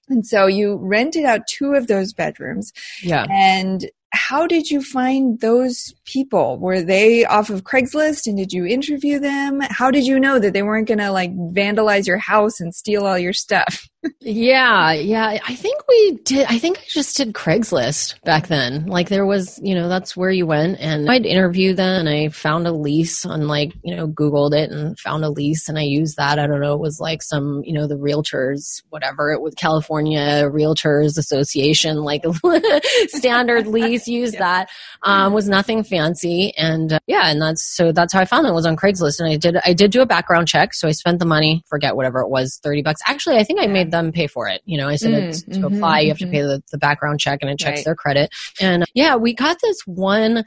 And 0.10 0.26
so 0.26 0.48
you 0.48 0.78
rented 0.78 1.26
out 1.26 1.48
two 1.48 1.74
of 1.74 1.88
those 1.88 2.14
bedrooms. 2.14 2.72
Yeah. 3.04 3.26
And 3.30 3.90
how 4.12 4.48
did 4.48 4.70
you 4.70 4.82
find 4.82 5.40
those 5.42 5.94
people? 6.06 6.58
Were 6.60 6.82
they 6.82 7.26
off 7.26 7.50
of 7.50 7.64
Craigslist 7.64 8.26
and 8.26 8.38
did 8.38 8.54
you 8.54 8.66
interview 8.66 9.20
them? 9.20 9.60
How 9.70 9.92
did 9.92 10.08
you 10.08 10.20
know 10.20 10.40
that 10.40 10.54
they 10.54 10.64
weren't 10.64 10.88
going 10.88 11.00
to 11.00 11.12
like 11.12 11.32
vandalize 11.36 12.08
your 12.08 12.18
house 12.18 12.60
and 12.60 12.74
steal 12.74 13.06
all 13.06 13.20
your 13.20 13.34
stuff? 13.34 13.88
Yeah, 14.22 14.92
yeah. 14.92 15.40
I 15.48 15.56
think 15.56 15.82
we 15.88 16.20
did. 16.24 16.46
I 16.48 16.60
think 16.60 16.78
I 16.78 16.84
just 16.88 17.18
did 17.18 17.34
Craigslist 17.34 18.22
back 18.24 18.48
then. 18.48 18.86
Like 18.86 19.10
there 19.10 19.26
was, 19.26 19.60
you 19.62 19.74
know, 19.74 19.90
that's 19.90 20.16
where 20.16 20.30
you 20.30 20.46
went, 20.46 20.80
and 20.80 21.10
I'd 21.10 21.26
interview 21.26 21.74
them, 21.74 22.02
and 22.02 22.10
I 22.10 22.30
found 22.30 22.68
a 22.68 22.72
lease 22.72 23.26
on 23.26 23.48
like, 23.48 23.74
you 23.84 23.96
know, 23.96 24.08
Googled 24.08 24.54
it 24.54 24.70
and 24.72 24.98
found 25.00 25.26
a 25.26 25.30
lease, 25.30 25.68
and 25.68 25.80
I 25.80 25.84
used 25.84 26.18
that. 26.18 26.38
I 26.38 26.48
don't 26.48 26.62
know, 26.62 26.74
it 26.74 26.80
was 26.80 27.00
like 27.00 27.24
some, 27.24 27.62
you 27.64 27.74
know, 27.74 27.88
the 27.88 27.96
realtors, 27.96 28.84
whatever, 28.90 29.32
it 29.32 29.42
was 29.42 29.56
California 29.56 30.44
Realtors 30.50 31.18
Association, 31.18 31.98
like 31.98 32.24
standard 33.08 33.68
lease. 33.68 34.08
Used 34.08 34.36
yeah. 34.36 34.40
that. 34.40 34.70
Um, 35.04 35.34
was 35.34 35.48
nothing 35.48 35.84
fancy, 35.84 36.54
and 36.58 36.94
uh, 36.94 37.00
yeah, 37.08 37.30
and 37.30 37.42
that's 37.42 37.64
so 37.64 37.92
that's 37.92 38.14
how 38.14 38.20
I 38.20 38.26
found 38.26 38.46
it. 38.46 38.50
it 38.50 38.54
was 38.54 38.66
on 38.66 38.76
Craigslist, 38.76 39.20
and 39.20 39.30
I 39.30 39.38
did 39.38 39.58
I 39.66 39.74
did 39.74 39.92
do 39.92 40.02
a 40.02 40.06
background 40.06 40.48
check, 40.48 40.74
so 40.74 40.88
I 40.88 40.92
spent 40.92 41.20
the 41.20 41.26
money, 41.26 41.64
forget 41.68 41.96
whatever 41.96 42.20
it 42.20 42.30
was, 42.30 42.60
thirty 42.64 42.82
bucks. 42.82 43.02
Actually, 43.08 43.38
I 43.38 43.44
think 43.44 43.60
I 43.60 43.68
made 43.68 43.87
them 43.92 44.12
pay 44.12 44.28
for 44.28 44.48
it. 44.48 44.62
You 44.66 44.78
know, 44.78 44.88
I 44.88 44.96
said 44.96 45.12
mm, 45.12 45.46
to 45.46 45.52
mm-hmm, 45.52 45.64
apply, 45.64 46.02
you 46.02 46.10
have 46.10 46.18
to 46.20 46.26
mm-hmm. 46.26 46.32
pay 46.32 46.42
the, 46.42 46.64
the 46.72 46.78
background 46.78 47.20
check 47.20 47.40
and 47.42 47.50
it 47.50 47.60
checks 47.60 47.80
right. 47.80 47.86
their 47.86 47.96
credit. 47.96 48.32
And 48.62 48.86
yeah, 48.94 49.16
we 49.16 49.34
got 49.34 49.58
this 49.62 49.78
one, 49.86 50.38
uh, 50.38 50.44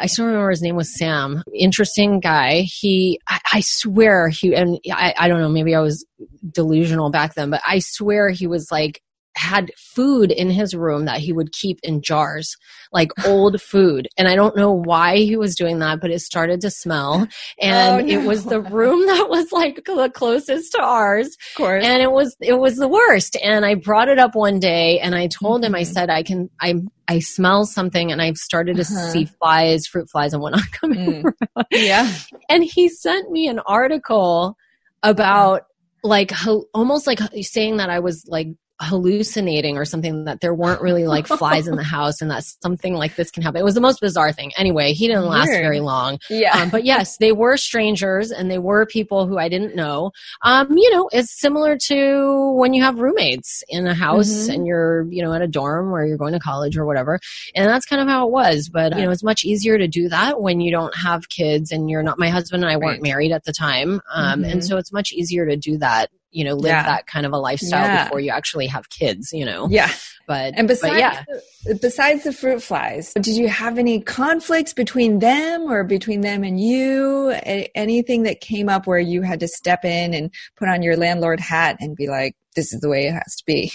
I 0.00 0.06
still 0.06 0.26
remember 0.26 0.50
his 0.50 0.62
name 0.62 0.76
was 0.76 0.96
Sam. 0.96 1.42
Interesting 1.52 2.20
guy. 2.20 2.62
He, 2.62 3.20
I, 3.28 3.40
I 3.54 3.60
swear 3.60 4.28
he, 4.28 4.54
and 4.54 4.78
I, 4.90 5.14
I 5.16 5.28
don't 5.28 5.40
know, 5.40 5.48
maybe 5.48 5.74
I 5.74 5.80
was 5.80 6.04
delusional 6.50 7.10
back 7.10 7.34
then, 7.34 7.50
but 7.50 7.62
I 7.66 7.80
swear 7.80 8.30
he 8.30 8.46
was 8.46 8.68
like 8.70 9.02
had 9.36 9.72
food 9.76 10.30
in 10.30 10.50
his 10.50 10.74
room 10.74 11.06
that 11.06 11.18
he 11.18 11.32
would 11.32 11.52
keep 11.52 11.78
in 11.82 12.02
jars, 12.02 12.56
like 12.92 13.10
old 13.26 13.60
food. 13.60 14.08
And 14.16 14.28
I 14.28 14.36
don't 14.36 14.56
know 14.56 14.72
why 14.72 15.18
he 15.18 15.36
was 15.36 15.54
doing 15.54 15.78
that, 15.80 16.00
but 16.00 16.10
it 16.10 16.20
started 16.20 16.60
to 16.62 16.70
smell. 16.70 17.26
And 17.60 18.02
oh, 18.02 18.06
no. 18.06 18.20
it 18.20 18.26
was 18.26 18.44
the 18.44 18.60
room 18.60 19.06
that 19.06 19.28
was 19.28 19.52
like 19.52 19.84
the 19.84 20.10
closest 20.14 20.72
to 20.72 20.82
ours. 20.82 21.28
Of 21.28 21.56
course. 21.56 21.84
And 21.84 22.02
it 22.02 22.12
was, 22.12 22.36
it 22.40 22.58
was 22.58 22.76
the 22.76 22.88
worst. 22.88 23.36
And 23.42 23.64
I 23.64 23.74
brought 23.74 24.08
it 24.08 24.18
up 24.18 24.34
one 24.34 24.60
day 24.60 25.00
and 25.00 25.14
I 25.14 25.26
told 25.26 25.62
mm-hmm. 25.62 25.66
him, 25.66 25.74
I 25.74 25.82
mm-hmm. 25.82 25.92
said, 25.92 26.10
I 26.10 26.22
can, 26.22 26.50
I, 26.60 26.74
I 27.08 27.18
smell 27.18 27.66
something 27.66 28.12
and 28.12 28.22
I've 28.22 28.36
started 28.36 28.76
to 28.76 28.82
uh-huh. 28.82 29.10
see 29.10 29.24
flies, 29.26 29.86
fruit 29.86 30.08
flies 30.10 30.32
and 30.32 30.42
whatnot 30.42 30.70
coming 30.72 31.22
mm. 31.22 31.32
Yeah. 31.70 32.10
And 32.48 32.64
he 32.64 32.88
sent 32.88 33.30
me 33.30 33.48
an 33.48 33.58
article 33.60 34.56
about 35.02 35.66
like 36.04 36.32
almost 36.74 37.06
like 37.06 37.18
saying 37.40 37.78
that 37.78 37.90
I 37.90 37.98
was 38.00 38.26
like 38.28 38.48
hallucinating 38.80 39.76
or 39.76 39.84
something 39.84 40.24
that 40.24 40.40
there 40.40 40.54
weren't 40.54 40.80
really 40.80 41.06
like 41.06 41.26
flies 41.26 41.68
in 41.68 41.76
the 41.76 41.82
house 41.94 42.20
and 42.20 42.30
that 42.30 42.44
something 42.62 42.94
like 42.94 43.14
this 43.14 43.30
can 43.30 43.42
happen. 43.42 43.60
It 43.60 43.64
was 43.64 43.74
the 43.74 43.80
most 43.80 44.00
bizarre 44.00 44.32
thing. 44.32 44.52
Anyway, 44.56 44.92
he 44.92 45.06
didn't 45.06 45.26
last 45.26 45.48
Weird. 45.48 45.62
very 45.62 45.80
long. 45.80 46.18
Yeah. 46.28 46.58
Um, 46.58 46.70
but 46.70 46.84
yes, 46.84 47.16
they 47.18 47.32
were 47.32 47.56
strangers 47.56 48.32
and 48.32 48.50
they 48.50 48.58
were 48.58 48.84
people 48.86 49.26
who 49.26 49.38
I 49.38 49.48
didn't 49.48 49.76
know. 49.76 50.10
Um, 50.42 50.76
you 50.76 50.90
know, 50.90 51.08
it's 51.12 51.38
similar 51.38 51.78
to 51.86 52.52
when 52.56 52.74
you 52.74 52.82
have 52.82 52.98
roommates 52.98 53.62
in 53.68 53.86
a 53.86 53.94
house 53.94 54.28
mm-hmm. 54.28 54.52
and 54.52 54.66
you're, 54.66 55.06
you 55.10 55.22
know, 55.22 55.32
at 55.32 55.42
a 55.42 55.48
dorm 55.48 55.92
where 55.92 56.04
you're 56.04 56.18
going 56.18 56.32
to 56.32 56.40
college 56.40 56.76
or 56.76 56.84
whatever. 56.84 57.20
And 57.54 57.68
that's 57.68 57.86
kind 57.86 58.02
of 58.02 58.08
how 58.08 58.26
it 58.26 58.32
was. 58.32 58.68
But, 58.68 58.96
you 58.96 59.04
know, 59.04 59.10
it's 59.10 59.22
much 59.22 59.44
easier 59.44 59.78
to 59.78 59.86
do 59.86 60.08
that 60.08 60.40
when 60.40 60.60
you 60.60 60.72
don't 60.72 60.94
have 60.96 61.28
kids 61.28 61.70
and 61.70 61.88
you're 61.88 62.02
not, 62.02 62.18
my 62.18 62.28
husband 62.28 62.64
and 62.64 62.72
I 62.72 62.76
weren't 62.76 63.02
right. 63.02 63.02
married 63.02 63.32
at 63.32 63.44
the 63.44 63.52
time. 63.52 64.00
Um, 64.12 64.42
mm-hmm. 64.42 64.50
and 64.50 64.64
so 64.64 64.78
it's 64.78 64.92
much 64.92 65.12
easier 65.12 65.46
to 65.46 65.56
do 65.56 65.78
that 65.78 66.10
you 66.34 66.44
know 66.44 66.54
live 66.54 66.70
yeah. 66.70 66.82
that 66.82 67.06
kind 67.06 67.24
of 67.24 67.32
a 67.32 67.38
lifestyle 67.38 67.86
yeah. 67.86 68.04
before 68.04 68.20
you 68.20 68.30
actually 68.30 68.66
have 68.66 68.90
kids 68.90 69.32
you 69.32 69.44
know 69.44 69.68
yeah 69.70 69.90
but 70.26 70.52
and 70.56 70.66
besides 70.66 70.92
but 70.92 70.98
yeah. 70.98 71.24
the, 71.64 71.74
besides 71.76 72.24
the 72.24 72.32
fruit 72.32 72.62
flies 72.62 73.12
did 73.14 73.36
you 73.36 73.48
have 73.48 73.78
any 73.78 74.00
conflicts 74.00 74.72
between 74.72 75.20
them 75.20 75.62
or 75.62 75.84
between 75.84 76.20
them 76.20 76.42
and 76.42 76.60
you 76.60 77.30
anything 77.74 78.24
that 78.24 78.40
came 78.40 78.68
up 78.68 78.86
where 78.86 78.98
you 78.98 79.22
had 79.22 79.40
to 79.40 79.48
step 79.48 79.84
in 79.84 80.12
and 80.12 80.32
put 80.56 80.68
on 80.68 80.82
your 80.82 80.96
landlord 80.96 81.40
hat 81.40 81.76
and 81.80 81.96
be 81.96 82.08
like 82.08 82.34
this 82.56 82.72
is 82.72 82.80
the 82.80 82.88
way 82.88 83.06
it 83.06 83.12
has 83.12 83.36
to 83.36 83.44
be 83.46 83.72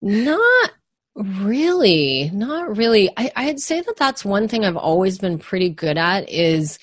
not 0.00 0.70
really 1.14 2.30
not 2.32 2.76
really 2.76 3.10
I, 3.16 3.32
i'd 3.36 3.60
say 3.60 3.80
that 3.80 3.96
that's 3.96 4.24
one 4.24 4.48
thing 4.48 4.64
i've 4.64 4.76
always 4.76 5.18
been 5.18 5.38
pretty 5.38 5.68
good 5.68 5.98
at 5.98 6.28
is 6.30 6.78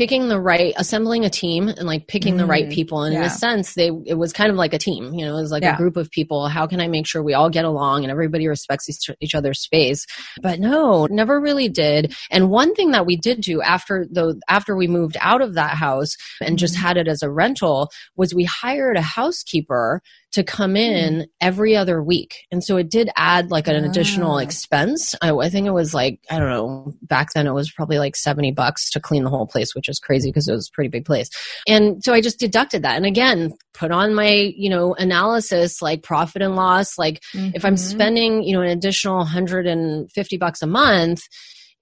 picking 0.00 0.28
the 0.28 0.40
right 0.40 0.72
assembling 0.78 1.26
a 1.26 1.28
team 1.28 1.68
and 1.68 1.82
like 1.82 2.06
picking 2.06 2.36
mm, 2.36 2.38
the 2.38 2.46
right 2.46 2.68
mm, 2.68 2.72
people 2.72 3.02
and 3.02 3.12
yeah. 3.12 3.20
in 3.20 3.26
a 3.26 3.28
sense 3.28 3.74
they 3.74 3.90
it 4.06 4.16
was 4.16 4.32
kind 4.32 4.50
of 4.50 4.56
like 4.56 4.72
a 4.72 4.78
team 4.78 5.12
you 5.12 5.26
know 5.26 5.36
it 5.36 5.42
was 5.42 5.50
like 5.50 5.62
yeah. 5.62 5.74
a 5.74 5.76
group 5.76 5.98
of 5.98 6.10
people 6.10 6.48
how 6.48 6.66
can 6.66 6.80
i 6.80 6.88
make 6.88 7.06
sure 7.06 7.22
we 7.22 7.34
all 7.34 7.50
get 7.50 7.66
along 7.66 8.02
and 8.02 8.10
everybody 8.10 8.48
respects 8.48 8.88
each, 8.88 9.14
each 9.20 9.34
other's 9.34 9.60
space 9.60 10.06
but 10.40 10.58
no 10.58 11.06
never 11.10 11.38
really 11.38 11.68
did 11.68 12.16
and 12.30 12.48
one 12.48 12.74
thing 12.74 12.92
that 12.92 13.04
we 13.04 13.14
did 13.14 13.42
do 13.42 13.60
after 13.60 14.06
the 14.10 14.40
after 14.48 14.74
we 14.74 14.86
moved 14.86 15.18
out 15.20 15.42
of 15.42 15.52
that 15.52 15.76
house 15.76 16.16
and 16.40 16.58
just 16.58 16.76
mm-hmm. 16.76 16.86
had 16.86 16.96
it 16.96 17.06
as 17.06 17.22
a 17.22 17.30
rental 17.30 17.90
was 18.16 18.34
we 18.34 18.44
hired 18.44 18.96
a 18.96 19.02
housekeeper 19.02 20.00
to 20.32 20.44
come 20.44 20.76
in 20.76 21.14
mm. 21.14 21.26
every 21.40 21.76
other 21.76 22.02
week. 22.02 22.46
And 22.52 22.62
so 22.62 22.76
it 22.76 22.88
did 22.88 23.10
add 23.16 23.50
like 23.50 23.66
an 23.66 23.84
additional 23.84 24.36
ah. 24.36 24.38
expense. 24.38 25.14
I, 25.20 25.32
I, 25.32 25.48
think 25.48 25.66
it 25.66 25.72
was 25.72 25.92
like, 25.92 26.20
I 26.30 26.38
don't 26.38 26.50
know, 26.50 26.94
back 27.02 27.32
then 27.34 27.46
it 27.46 27.52
was 27.52 27.72
probably 27.72 27.98
like 27.98 28.14
70 28.14 28.52
bucks 28.52 28.90
to 28.90 29.00
clean 29.00 29.24
the 29.24 29.30
whole 29.30 29.46
place, 29.46 29.74
which 29.74 29.88
is 29.88 29.98
crazy 29.98 30.30
because 30.30 30.46
it 30.46 30.52
was 30.52 30.68
a 30.68 30.74
pretty 30.74 30.88
big 30.88 31.04
place. 31.04 31.30
And 31.66 32.02
so 32.04 32.12
I 32.12 32.20
just 32.20 32.38
deducted 32.38 32.82
that. 32.82 32.96
And 32.96 33.06
again, 33.06 33.52
put 33.74 33.90
on 33.90 34.14
my, 34.14 34.52
you 34.56 34.70
know, 34.70 34.94
analysis 34.94 35.82
like 35.82 36.02
profit 36.02 36.42
and 36.42 36.54
loss. 36.54 36.96
Like 36.96 37.20
mm-hmm. 37.34 37.50
if 37.54 37.64
I'm 37.64 37.74
mm-hmm. 37.74 37.90
spending, 37.90 38.42
you 38.44 38.52
know, 38.52 38.62
an 38.62 38.70
additional 38.70 39.18
150 39.18 40.36
bucks 40.36 40.62
a 40.62 40.66
month, 40.66 41.22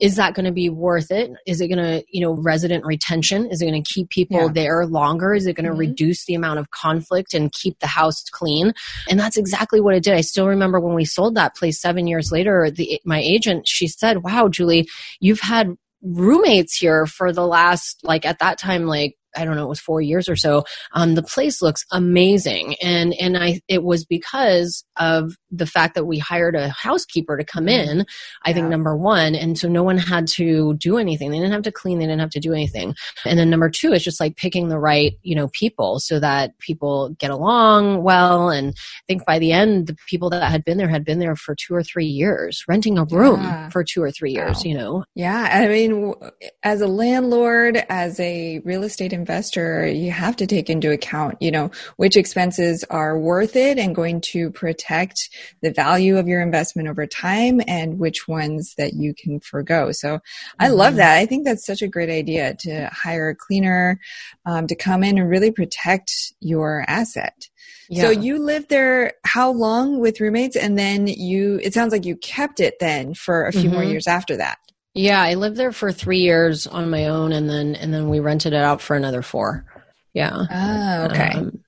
is 0.01 0.17
that 0.17 0.35
going 0.35 0.47
to 0.47 0.53
be 0.53 0.69
worth 0.69 1.11
it? 1.11 1.33
Is 1.47 1.61
it 1.61 1.69
going 1.69 1.79
to, 1.85 2.05
you 2.09 2.21
know, 2.21 2.33
resident 2.33 2.85
retention? 2.85 3.47
Is 3.47 3.61
it 3.61 3.67
going 3.67 3.83
to 3.83 3.93
keep 3.93 4.11
people 4.11 4.43
yeah. 4.43 4.53
there 4.53 4.87
longer? 4.87 5.35
Is 5.35 5.47
it 5.47 5.55
going 5.55 5.65
to 5.65 5.73
mm-hmm. 5.73 5.81
reduce 5.81 6.25
the 6.25 6.35
amount 6.35 6.61
of 6.61 6.71
conflict 6.71 7.35
and 7.35 7.53
keep 7.53 7.79
the 7.81 7.89
house 7.89 8.23
clean? 8.31 8.73
And 9.11 9.19
that's 9.19 9.37
exactly 9.37 9.81
what 9.81 9.95
it 9.95 10.05
did. 10.05 10.15
I 10.15 10.21
still 10.21 10.47
remember 10.47 10.79
when 10.79 10.95
we 10.95 11.05
sold 11.05 11.35
that 11.35 11.57
place 11.57 11.81
seven 11.81 12.07
years 12.07 12.31
later, 12.31 12.71
the, 12.71 13.01
my 13.05 13.21
agent, 13.21 13.67
she 13.67 13.89
said, 13.89 14.23
wow, 14.23 14.49
Julie, 14.49 14.89
you've 15.21 15.41
had 15.41 15.75
roommates 16.03 16.77
here 16.77 17.07
for 17.07 17.33
the 17.33 17.47
last, 17.47 17.99
like 18.05 18.25
at 18.25 18.39
that 18.39 18.57
time, 18.57 18.87
like 18.87 19.18
I 19.37 19.45
don't 19.45 19.57
know, 19.57 19.65
it 19.65 19.69
was 19.69 19.81
four 19.81 20.01
years 20.01 20.29
or 20.29 20.37
so. 20.37 20.65
Um, 20.93 21.15
the 21.15 21.23
place 21.23 21.63
looks 21.63 21.85
amazing, 21.93 22.75
and 22.83 23.15
and 23.21 23.37
I 23.37 23.61
it 23.69 23.83
was 23.83 24.05
because 24.05 24.85
of 24.97 25.33
the 25.51 25.67
fact 25.67 25.95
that 25.95 26.07
we 26.07 26.19
hired 26.19 26.55
a 26.55 26.69
housekeeper 26.69 27.37
to 27.37 27.45
come 27.45 27.67
mm-hmm. 27.67 27.91
in. 27.91 28.07
I 28.45 28.51
yeah. 28.51 28.55
think 28.55 28.69
number 28.69 28.97
one, 28.97 29.35
and 29.35 29.59
so 29.59 29.69
no 29.69 29.83
one 29.83 29.99
had 29.99 30.27
to 30.29 30.75
do 30.75 30.99
anything. 30.99 31.31
They 31.31 31.39
didn't 31.39 31.53
have 31.53 31.63
to 31.63 31.73
clean. 31.73 31.99
They 31.99 32.07
didn't 32.07 32.21
have 32.21 32.31
to 32.31 32.41
do 32.41 32.53
anything. 32.53 32.95
And 33.25 33.39
then 33.39 33.51
number 33.51 33.71
two 33.71 33.93
is 33.93 34.05
just 34.05 34.21
like 34.21 34.37
picking 34.37 34.69
the 34.69 34.79
right 34.79 35.15
you 35.23 35.35
know 35.35 35.49
people 35.49 36.01
so 36.01 36.21
that 36.21 36.59
people 36.59 37.11
get 37.19 37.31
along 37.31 38.03
well. 38.03 38.51
And 38.51 38.69
I 38.69 39.03
think 39.07 39.25
by 39.25 39.39
the 39.39 39.53
end, 39.53 39.87
the 39.87 39.97
people 40.09 40.31
that 40.31 40.51
had 40.51 40.65
been 40.65 40.79
there 40.79 40.89
had 40.89 41.05
been 41.05 41.19
there 41.19 41.37
for 41.37 41.55
two 41.55 41.75
or 41.75 41.83
three 41.83 42.07
years, 42.07 42.63
renting 42.69 42.99
a 42.99 43.05
room 43.05 43.43
yeah. 43.43 43.69
for 43.71 43.85
two 43.85 44.03
or 44.03 44.11
three 44.11 44.33
years. 44.33 44.59
Wow. 44.59 44.63
You 44.65 44.75
know. 44.75 45.05
Yeah, 45.15 45.49
I 45.51 45.69
mean, 45.69 46.15
as 46.63 46.81
a 46.81 46.87
landlord, 46.87 47.85
as 47.89 48.19
a 48.21 48.61
real 48.61 48.83
estate 48.83 49.13
investor, 49.19 49.87
you 49.87 50.11
have 50.13 50.37
to 50.37 50.47
take 50.47 50.71
into 50.71 50.93
account, 50.93 51.37
you 51.41 51.51
know, 51.51 51.71
which 51.97 52.17
expenses 52.17 52.85
are 52.89 53.19
worth 53.19 53.57
it 53.57 53.79
and 53.79 53.95
going 53.95 54.21
to 54.33 54.51
protect 54.51 55.29
the 55.61 55.73
value 55.73 56.17
of 56.17 56.29
your 56.29 56.41
investment 56.41 56.89
over 56.89 57.07
time 57.07 57.61
and 57.67 57.99
which 57.99 58.29
ones 58.29 58.75
that 58.79 58.95
you 58.95 59.13
can 59.15 59.41
forego. 59.41 59.91
So 59.93 60.09
mm-hmm. 60.09 60.65
I 60.65 60.69
love 60.69 60.97
that. 60.97 61.19
I 61.19 61.27
think 61.27 61.45
that's 61.45 61.67
such 61.67 61.83
a 61.83 61.89
great 61.89 62.11
idea 62.11 62.55
to 62.61 62.89
hire 62.93 63.31
a 63.31 63.37
cleaner 63.37 64.01
um, 64.47 64.67
to 64.69 64.77
come 64.77 65.03
in 65.03 65.19
and 65.19 65.29
really 65.29 65.51
protect 65.51 66.13
your 66.41 66.85
asset. 66.87 67.49
Yeah. 67.91 68.05
So 68.05 68.11
you 68.11 68.39
lived 68.39 68.69
there 68.69 69.15
how 69.25 69.51
long 69.51 69.99
with 69.99 70.21
roommates 70.21 70.57
and 70.57 70.79
then 70.79 71.07
you 71.07 71.59
it 71.63 71.73
sounds 71.73 71.93
like 71.93 72.05
you 72.05 72.17
kept 72.17 72.61
it 72.61 72.75
then 72.81 73.15
for 73.15 73.47
a 73.47 73.53
few 73.53 73.63
mm-hmm. 73.63 73.73
more 73.73 73.83
years 73.83 74.07
after 74.07 74.37
that. 74.37 74.59
Yeah, 74.99 75.23
I 75.23 75.35
lived 75.35 75.57
there 75.57 75.71
for 75.71 75.93
three 75.93 76.19
years 76.19 76.67
on 76.67 76.91
my 76.91 77.07
own, 77.07 77.31
and 77.31 77.49
then 77.49 77.77
and 77.77 77.95
then 77.95 78.09
we 78.09 78.19
rented 78.19 78.53
it 78.53 78.61
out 78.61 78.81
for 78.81 78.97
another 78.97 79.23
four. 79.23 79.65
Yeah. 80.13 80.47
Oh, 80.51 81.07
okay. 81.09 81.31
Um, 81.35 81.61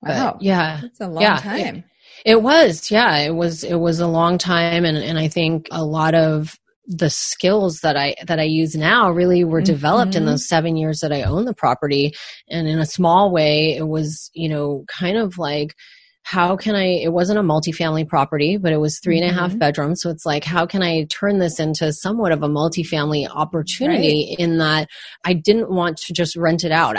wow. 0.00 0.38
Yeah, 0.40 0.80
that's 0.80 0.98
a 0.98 1.08
long 1.08 1.22
yeah, 1.22 1.36
time. 1.36 1.84
It, 2.24 2.32
it 2.32 2.42
was, 2.42 2.90
yeah, 2.90 3.18
it 3.18 3.34
was. 3.34 3.64
It 3.64 3.74
was 3.74 4.00
a 4.00 4.06
long 4.06 4.38
time, 4.38 4.86
and 4.86 4.96
and 4.96 5.18
I 5.18 5.28
think 5.28 5.68
a 5.72 5.84
lot 5.84 6.14
of 6.14 6.58
the 6.86 7.10
skills 7.10 7.80
that 7.80 7.98
I 7.98 8.14
that 8.26 8.40
I 8.40 8.44
use 8.44 8.74
now 8.74 9.10
really 9.10 9.44
were 9.44 9.60
developed 9.60 10.12
mm-hmm. 10.12 10.22
in 10.22 10.26
those 10.26 10.48
seven 10.48 10.78
years 10.78 11.00
that 11.00 11.12
I 11.12 11.24
own 11.24 11.44
the 11.44 11.52
property, 11.52 12.14
and 12.48 12.66
in 12.66 12.78
a 12.78 12.86
small 12.86 13.30
way, 13.30 13.76
it 13.76 13.86
was 13.86 14.30
you 14.32 14.48
know 14.48 14.86
kind 14.88 15.18
of 15.18 15.36
like 15.36 15.76
how 16.24 16.56
can 16.56 16.74
I, 16.74 16.86
it 16.86 17.12
wasn't 17.12 17.38
a 17.38 17.42
multifamily 17.42 18.08
property, 18.08 18.56
but 18.56 18.72
it 18.72 18.78
was 18.78 18.98
three 18.98 19.18
and 19.18 19.30
a 19.30 19.32
half 19.32 19.50
mm-hmm. 19.50 19.58
bedrooms. 19.58 20.00
So 20.00 20.08
it's 20.08 20.24
like, 20.24 20.42
how 20.42 20.64
can 20.64 20.82
I 20.82 21.04
turn 21.04 21.38
this 21.38 21.60
into 21.60 21.92
somewhat 21.92 22.32
of 22.32 22.42
a 22.42 22.48
multifamily 22.48 23.28
opportunity 23.28 24.30
right. 24.30 24.42
in 24.42 24.56
that 24.56 24.88
I 25.24 25.34
didn't 25.34 25.70
want 25.70 25.98
to 25.98 26.14
just 26.14 26.34
rent 26.34 26.64
it 26.64 26.72
out. 26.72 26.96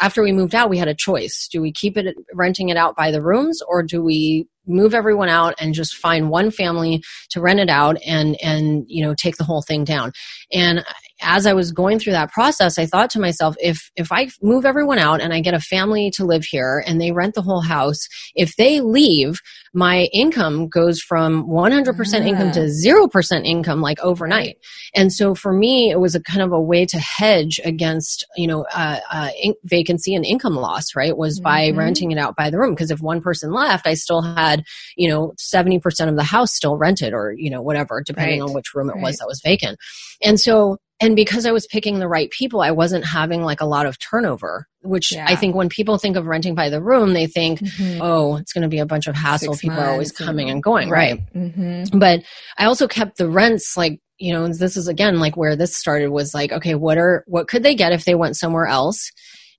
After 0.00 0.24
we 0.24 0.32
moved 0.32 0.56
out, 0.56 0.70
we 0.70 0.78
had 0.78 0.88
a 0.88 0.94
choice. 0.94 1.48
Do 1.50 1.62
we 1.62 1.70
keep 1.70 1.96
it 1.96 2.16
renting 2.34 2.68
it 2.68 2.76
out 2.76 2.96
by 2.96 3.12
the 3.12 3.22
rooms 3.22 3.62
or 3.62 3.84
do 3.84 4.02
we 4.02 4.48
move 4.66 4.92
everyone 4.92 5.28
out 5.28 5.54
and 5.60 5.72
just 5.72 5.94
find 5.94 6.30
one 6.30 6.50
family 6.50 7.02
to 7.30 7.40
rent 7.40 7.60
it 7.60 7.68
out 7.68 7.96
and 8.04 8.36
and 8.42 8.84
you 8.88 9.04
know 9.04 9.14
take 9.14 9.36
the 9.36 9.44
whole 9.44 9.60
thing 9.60 9.84
down 9.84 10.10
and 10.50 10.82
as 11.20 11.46
i 11.46 11.52
was 11.52 11.72
going 11.72 11.98
through 11.98 12.12
that 12.12 12.32
process 12.32 12.78
i 12.78 12.86
thought 12.86 13.10
to 13.10 13.20
myself 13.20 13.56
if 13.60 13.90
if 13.96 14.12
i 14.12 14.28
move 14.42 14.64
everyone 14.64 14.98
out 14.98 15.20
and 15.20 15.32
i 15.32 15.40
get 15.40 15.54
a 15.54 15.60
family 15.60 16.10
to 16.10 16.24
live 16.24 16.44
here 16.44 16.82
and 16.86 17.00
they 17.00 17.12
rent 17.12 17.34
the 17.34 17.42
whole 17.42 17.60
house 17.60 18.06
if 18.34 18.54
they 18.56 18.80
leave 18.80 19.40
my 19.76 20.04
income 20.12 20.68
goes 20.68 21.00
from 21.00 21.48
100% 21.48 22.26
income 22.26 22.52
to 22.52 22.60
0% 22.60 23.44
income 23.44 23.80
like 23.80 23.98
overnight 24.00 24.56
and 24.94 25.12
so 25.12 25.34
for 25.34 25.52
me 25.52 25.90
it 25.90 25.98
was 25.98 26.14
a 26.14 26.22
kind 26.22 26.42
of 26.42 26.52
a 26.52 26.60
way 26.60 26.86
to 26.86 26.98
hedge 26.98 27.60
against 27.64 28.24
you 28.36 28.46
know 28.46 28.64
uh, 28.72 29.00
uh, 29.10 29.30
in- 29.42 29.54
vacancy 29.64 30.14
and 30.14 30.24
income 30.24 30.54
loss 30.54 30.94
right 30.94 31.16
was 31.16 31.40
by 31.40 31.68
mm-hmm. 31.68 31.78
renting 31.78 32.12
it 32.12 32.18
out 32.18 32.36
by 32.36 32.50
the 32.50 32.58
room 32.58 32.70
because 32.70 32.90
if 32.90 33.00
one 33.00 33.20
person 33.20 33.52
left 33.52 33.86
i 33.86 33.94
still 33.94 34.22
had 34.22 34.44
had, 34.44 34.64
you 34.96 35.08
know, 35.08 35.32
70% 35.38 36.08
of 36.08 36.16
the 36.16 36.22
house 36.22 36.52
still 36.52 36.76
rented 36.76 37.12
or, 37.12 37.34
you 37.36 37.50
know, 37.50 37.62
whatever, 37.62 38.02
depending 38.04 38.40
right. 38.40 38.48
on 38.48 38.54
which 38.54 38.74
room 38.74 38.90
it 38.90 38.94
right. 38.94 39.02
was 39.02 39.18
that 39.18 39.26
was 39.26 39.40
vacant. 39.42 39.78
And 40.22 40.38
so, 40.38 40.78
and 41.04 41.14
because 41.14 41.44
I 41.44 41.52
was 41.52 41.66
picking 41.66 41.98
the 41.98 42.08
right 42.08 42.30
people, 42.30 42.62
I 42.62 42.70
wasn't 42.70 43.04
having 43.04 43.42
like 43.42 43.60
a 43.60 43.66
lot 43.66 43.84
of 43.84 43.98
turnover, 43.98 44.66
which 44.80 45.12
yeah. 45.12 45.26
I 45.28 45.36
think 45.36 45.54
when 45.54 45.68
people 45.68 45.98
think 45.98 46.16
of 46.16 46.24
renting 46.24 46.54
by 46.54 46.70
the 46.70 46.82
room, 46.82 47.12
they 47.12 47.26
think, 47.26 47.60
mm-hmm. 47.60 48.00
oh, 48.00 48.36
it's 48.36 48.54
going 48.54 48.62
to 48.62 48.68
be 48.68 48.78
a 48.78 48.86
bunch 48.86 49.06
of 49.06 49.14
hassle. 49.14 49.52
Six 49.52 49.60
people 49.60 49.78
are 49.78 49.90
always 49.90 50.12
coming 50.12 50.48
and 50.48 50.62
going, 50.62 50.88
right? 50.88 51.18
right. 51.18 51.34
Mm-hmm. 51.34 51.98
But 51.98 52.22
I 52.56 52.64
also 52.64 52.88
kept 52.88 53.18
the 53.18 53.28
rents 53.28 53.76
like, 53.76 54.00
you 54.16 54.32
know, 54.32 54.48
this 54.48 54.78
is 54.78 54.88
again 54.88 55.20
like 55.20 55.36
where 55.36 55.56
this 55.56 55.76
started 55.76 56.08
was 56.08 56.32
like, 56.32 56.52
okay, 56.52 56.74
what 56.74 56.96
are, 56.96 57.22
what 57.26 57.48
could 57.48 57.62
they 57.62 57.74
get 57.74 57.92
if 57.92 58.06
they 58.06 58.14
went 58.14 58.36
somewhere 58.36 58.66
else? 58.66 59.10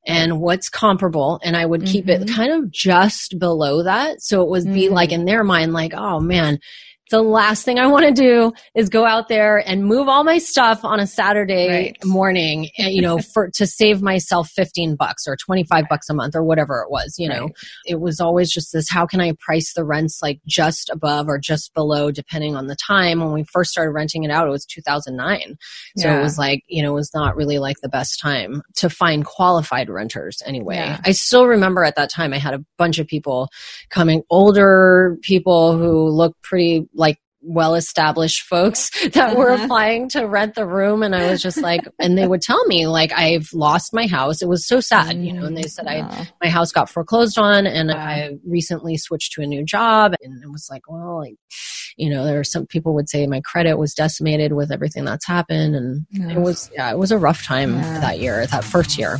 and 0.07 0.39
what's 0.39 0.69
comparable 0.69 1.39
and 1.43 1.57
i 1.57 1.65
would 1.65 1.83
keep 1.83 2.05
mm-hmm. 2.05 2.21
it 2.21 2.31
kind 2.31 2.51
of 2.51 2.69
just 2.69 3.39
below 3.39 3.81
that 3.81 4.21
so 4.21 4.43
it 4.43 4.49
would 4.49 4.71
be 4.71 4.87
like 4.87 5.11
in 5.11 5.25
their 5.25 5.43
mind 5.43 5.73
like 5.73 5.95
oh 5.95 6.19
man 6.19 6.59
the 7.11 7.21
last 7.21 7.63
thing 7.63 7.77
I 7.77 7.87
want 7.87 8.05
to 8.05 8.11
do 8.11 8.51
is 8.73 8.89
go 8.89 9.05
out 9.05 9.27
there 9.27 9.57
and 9.57 9.85
move 9.85 10.07
all 10.07 10.23
my 10.23 10.39
stuff 10.39 10.83
on 10.83 10.99
a 10.99 11.05
Saturday 11.05 11.69
right. 11.69 11.97
morning, 12.03 12.69
you 12.77 13.01
know, 13.01 13.19
for 13.19 13.49
to 13.55 13.67
save 13.67 14.01
myself 14.01 14.49
15 14.49 14.95
bucks 14.95 15.27
or 15.27 15.35
25 15.35 15.85
bucks 15.89 16.09
a 16.09 16.13
month 16.13 16.35
or 16.35 16.43
whatever 16.43 16.81
it 16.81 16.89
was, 16.89 17.15
you 17.19 17.29
know. 17.29 17.43
Right. 17.43 17.55
It 17.85 17.99
was 17.99 18.19
always 18.19 18.51
just 18.51 18.73
this 18.73 18.89
how 18.89 19.05
can 19.05 19.21
I 19.21 19.33
price 19.39 19.73
the 19.73 19.83
rents 19.83 20.19
like 20.23 20.39
just 20.47 20.89
above 20.89 21.27
or 21.27 21.37
just 21.37 21.73
below 21.73 22.09
depending 22.09 22.55
on 22.55 22.67
the 22.67 22.75
time. 22.75 23.19
When 23.19 23.33
we 23.33 23.43
first 23.43 23.71
started 23.71 23.91
renting 23.91 24.23
it 24.23 24.31
out, 24.31 24.47
it 24.47 24.51
was 24.51 24.65
2009. 24.65 25.57
So 25.97 26.07
yeah. 26.07 26.19
it 26.19 26.23
was 26.23 26.37
like, 26.39 26.63
you 26.67 26.81
know, 26.81 26.91
it 26.91 26.95
was 26.95 27.11
not 27.13 27.35
really 27.35 27.59
like 27.59 27.77
the 27.81 27.89
best 27.89 28.19
time 28.19 28.63
to 28.77 28.89
find 28.89 29.25
qualified 29.25 29.89
renters 29.89 30.41
anyway. 30.45 30.77
Yeah. 30.77 31.01
I 31.05 31.11
still 31.11 31.45
remember 31.45 31.83
at 31.83 31.95
that 31.97 32.09
time 32.09 32.33
I 32.33 32.39
had 32.39 32.55
a 32.55 32.65
bunch 32.77 32.97
of 32.97 33.05
people 33.05 33.49
coming, 33.89 34.23
older 34.29 35.17
people 35.21 35.77
who 35.77 36.09
looked 36.09 36.41
pretty 36.41 36.87
like 36.95 37.19
well 37.47 37.75
established 37.75 38.41
folks 38.41 38.89
that 39.13 39.37
were 39.37 39.51
uh-huh. 39.51 39.65
applying 39.65 40.09
to 40.09 40.25
rent 40.25 40.55
the 40.55 40.65
room 40.65 41.03
and 41.03 41.15
I 41.15 41.29
was 41.29 41.41
just 41.41 41.61
like 41.61 41.81
and 41.99 42.17
they 42.17 42.27
would 42.27 42.41
tell 42.41 42.65
me 42.65 42.87
like 42.87 43.11
I've 43.13 43.49
lost 43.53 43.93
my 43.93 44.07
house. 44.07 44.41
It 44.41 44.49
was 44.49 44.67
so 44.67 44.79
sad 44.79 45.17
you 45.17 45.31
know 45.31 45.45
and 45.45 45.55
they 45.55 45.63
said 45.63 45.87
I 45.87 46.27
my 46.41 46.49
house 46.49 46.71
got 46.71 46.89
foreclosed 46.89 47.37
on 47.37 47.67
and 47.67 47.91
I 47.91 48.37
recently 48.45 48.97
switched 48.97 49.33
to 49.33 49.41
a 49.41 49.45
new 49.45 49.63
job 49.63 50.13
and 50.21 50.43
it 50.43 50.51
was 50.51 50.67
like 50.69 50.81
well 50.89 51.19
like 51.19 51.35
you 51.97 52.09
know 52.09 52.25
there 52.25 52.39
are 52.39 52.43
some 52.43 52.65
people 52.65 52.93
would 52.95 53.09
say 53.09 53.27
my 53.27 53.41
credit 53.41 53.77
was 53.77 53.93
decimated 53.93 54.53
with 54.53 54.71
everything 54.71 55.05
that's 55.05 55.27
happened 55.27 55.75
and 55.75 56.05
it 56.31 56.39
was 56.39 56.69
yeah 56.73 56.91
it 56.91 56.97
was 56.97 57.11
a 57.11 57.17
rough 57.17 57.43
time 57.43 57.75
yeah. 57.75 57.99
that 57.99 58.19
year 58.19 58.45
that 58.47 58.63
first 58.63 58.97
year 58.97 59.19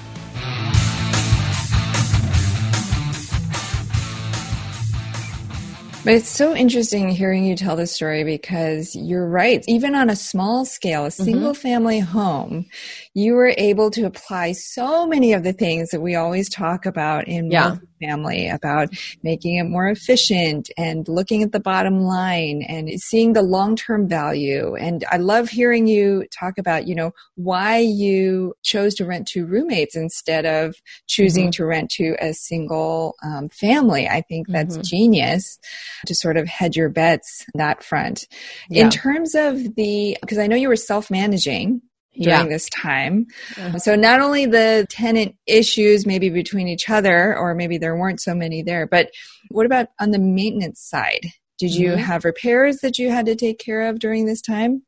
But 6.03 6.15
it's 6.15 6.29
so 6.29 6.55
interesting 6.55 7.09
hearing 7.09 7.45
you 7.45 7.55
tell 7.55 7.75
this 7.75 7.91
story 7.91 8.23
because 8.23 8.95
you're 8.95 9.27
right. 9.27 9.63
Even 9.67 9.93
on 9.93 10.09
a 10.09 10.15
small 10.15 10.65
scale, 10.65 11.05
a 11.05 11.09
mm-hmm. 11.09 11.23
single 11.23 11.51
mm-hmm. 11.51 11.61
family 11.61 11.99
home, 11.99 12.65
you 13.13 13.33
were 13.35 13.53
able 13.55 13.91
to 13.91 14.07
apply 14.07 14.53
so 14.53 15.05
many 15.05 15.33
of 15.33 15.43
the 15.43 15.53
things 15.53 15.89
that 15.89 16.01
we 16.01 16.15
always 16.15 16.49
talk 16.49 16.87
about 16.87 17.27
in 17.27 17.51
yeah. 17.51 17.75
family 18.01 18.49
about 18.49 18.89
making 19.21 19.57
it 19.57 19.65
more 19.65 19.89
efficient 19.89 20.71
and 20.75 21.07
looking 21.07 21.43
at 21.43 21.51
the 21.51 21.59
bottom 21.59 21.99
line 21.99 22.63
and 22.67 22.89
seeing 22.99 23.33
the 23.33 23.43
long-term 23.43 24.07
value. 24.07 24.73
And 24.75 25.05
I 25.11 25.17
love 25.17 25.49
hearing 25.49 25.85
you 25.85 26.25
talk 26.31 26.57
about, 26.57 26.87
you 26.87 26.95
know, 26.95 27.11
why 27.35 27.77
you 27.77 28.55
chose 28.63 28.95
to 28.95 29.05
rent 29.05 29.27
to 29.29 29.45
roommates 29.45 29.95
instead 29.95 30.47
of 30.47 30.75
choosing 31.05 31.45
mm-hmm. 31.45 31.63
to 31.63 31.65
rent 31.65 31.91
to 31.91 32.15
a 32.19 32.33
single 32.33 33.13
um, 33.23 33.49
family. 33.49 34.07
I 34.07 34.21
think 34.21 34.47
that's 34.47 34.77
mm-hmm. 34.77 34.83
genius 34.83 35.59
to 36.05 36.15
sort 36.15 36.37
of 36.37 36.47
hedge 36.47 36.75
your 36.75 36.89
bets 36.89 37.45
that 37.55 37.83
front. 37.83 38.25
Yeah. 38.69 38.83
In 38.85 38.89
terms 38.89 39.35
of 39.35 39.75
the, 39.75 40.17
because 40.21 40.37
I 40.37 40.47
know 40.47 40.55
you 40.55 40.69
were 40.69 40.75
self-managing 40.75 41.81
during 42.13 42.29
yeah. 42.29 42.45
this 42.47 42.69
time. 42.69 43.27
Uh-huh. 43.57 43.79
So 43.79 43.95
not 43.95 44.19
only 44.19 44.45
the 44.45 44.85
tenant 44.89 45.35
issues 45.47 46.05
maybe 46.05 46.29
between 46.29 46.67
each 46.67 46.89
other, 46.89 47.37
or 47.37 47.55
maybe 47.55 47.77
there 47.77 47.95
weren't 47.95 48.21
so 48.21 48.35
many 48.35 48.63
there, 48.63 48.85
but 48.85 49.11
what 49.49 49.65
about 49.65 49.87
on 49.99 50.11
the 50.11 50.19
maintenance 50.19 50.81
side? 50.81 51.27
Did 51.57 51.73
you 51.73 51.91
mm-hmm. 51.91 52.01
have 52.01 52.25
repairs 52.25 52.77
that 52.77 52.97
you 52.97 53.11
had 53.11 53.27
to 53.27 53.35
take 53.35 53.59
care 53.59 53.87
of 53.87 53.99
during 53.99 54.25
this 54.25 54.41
time? 54.41 54.83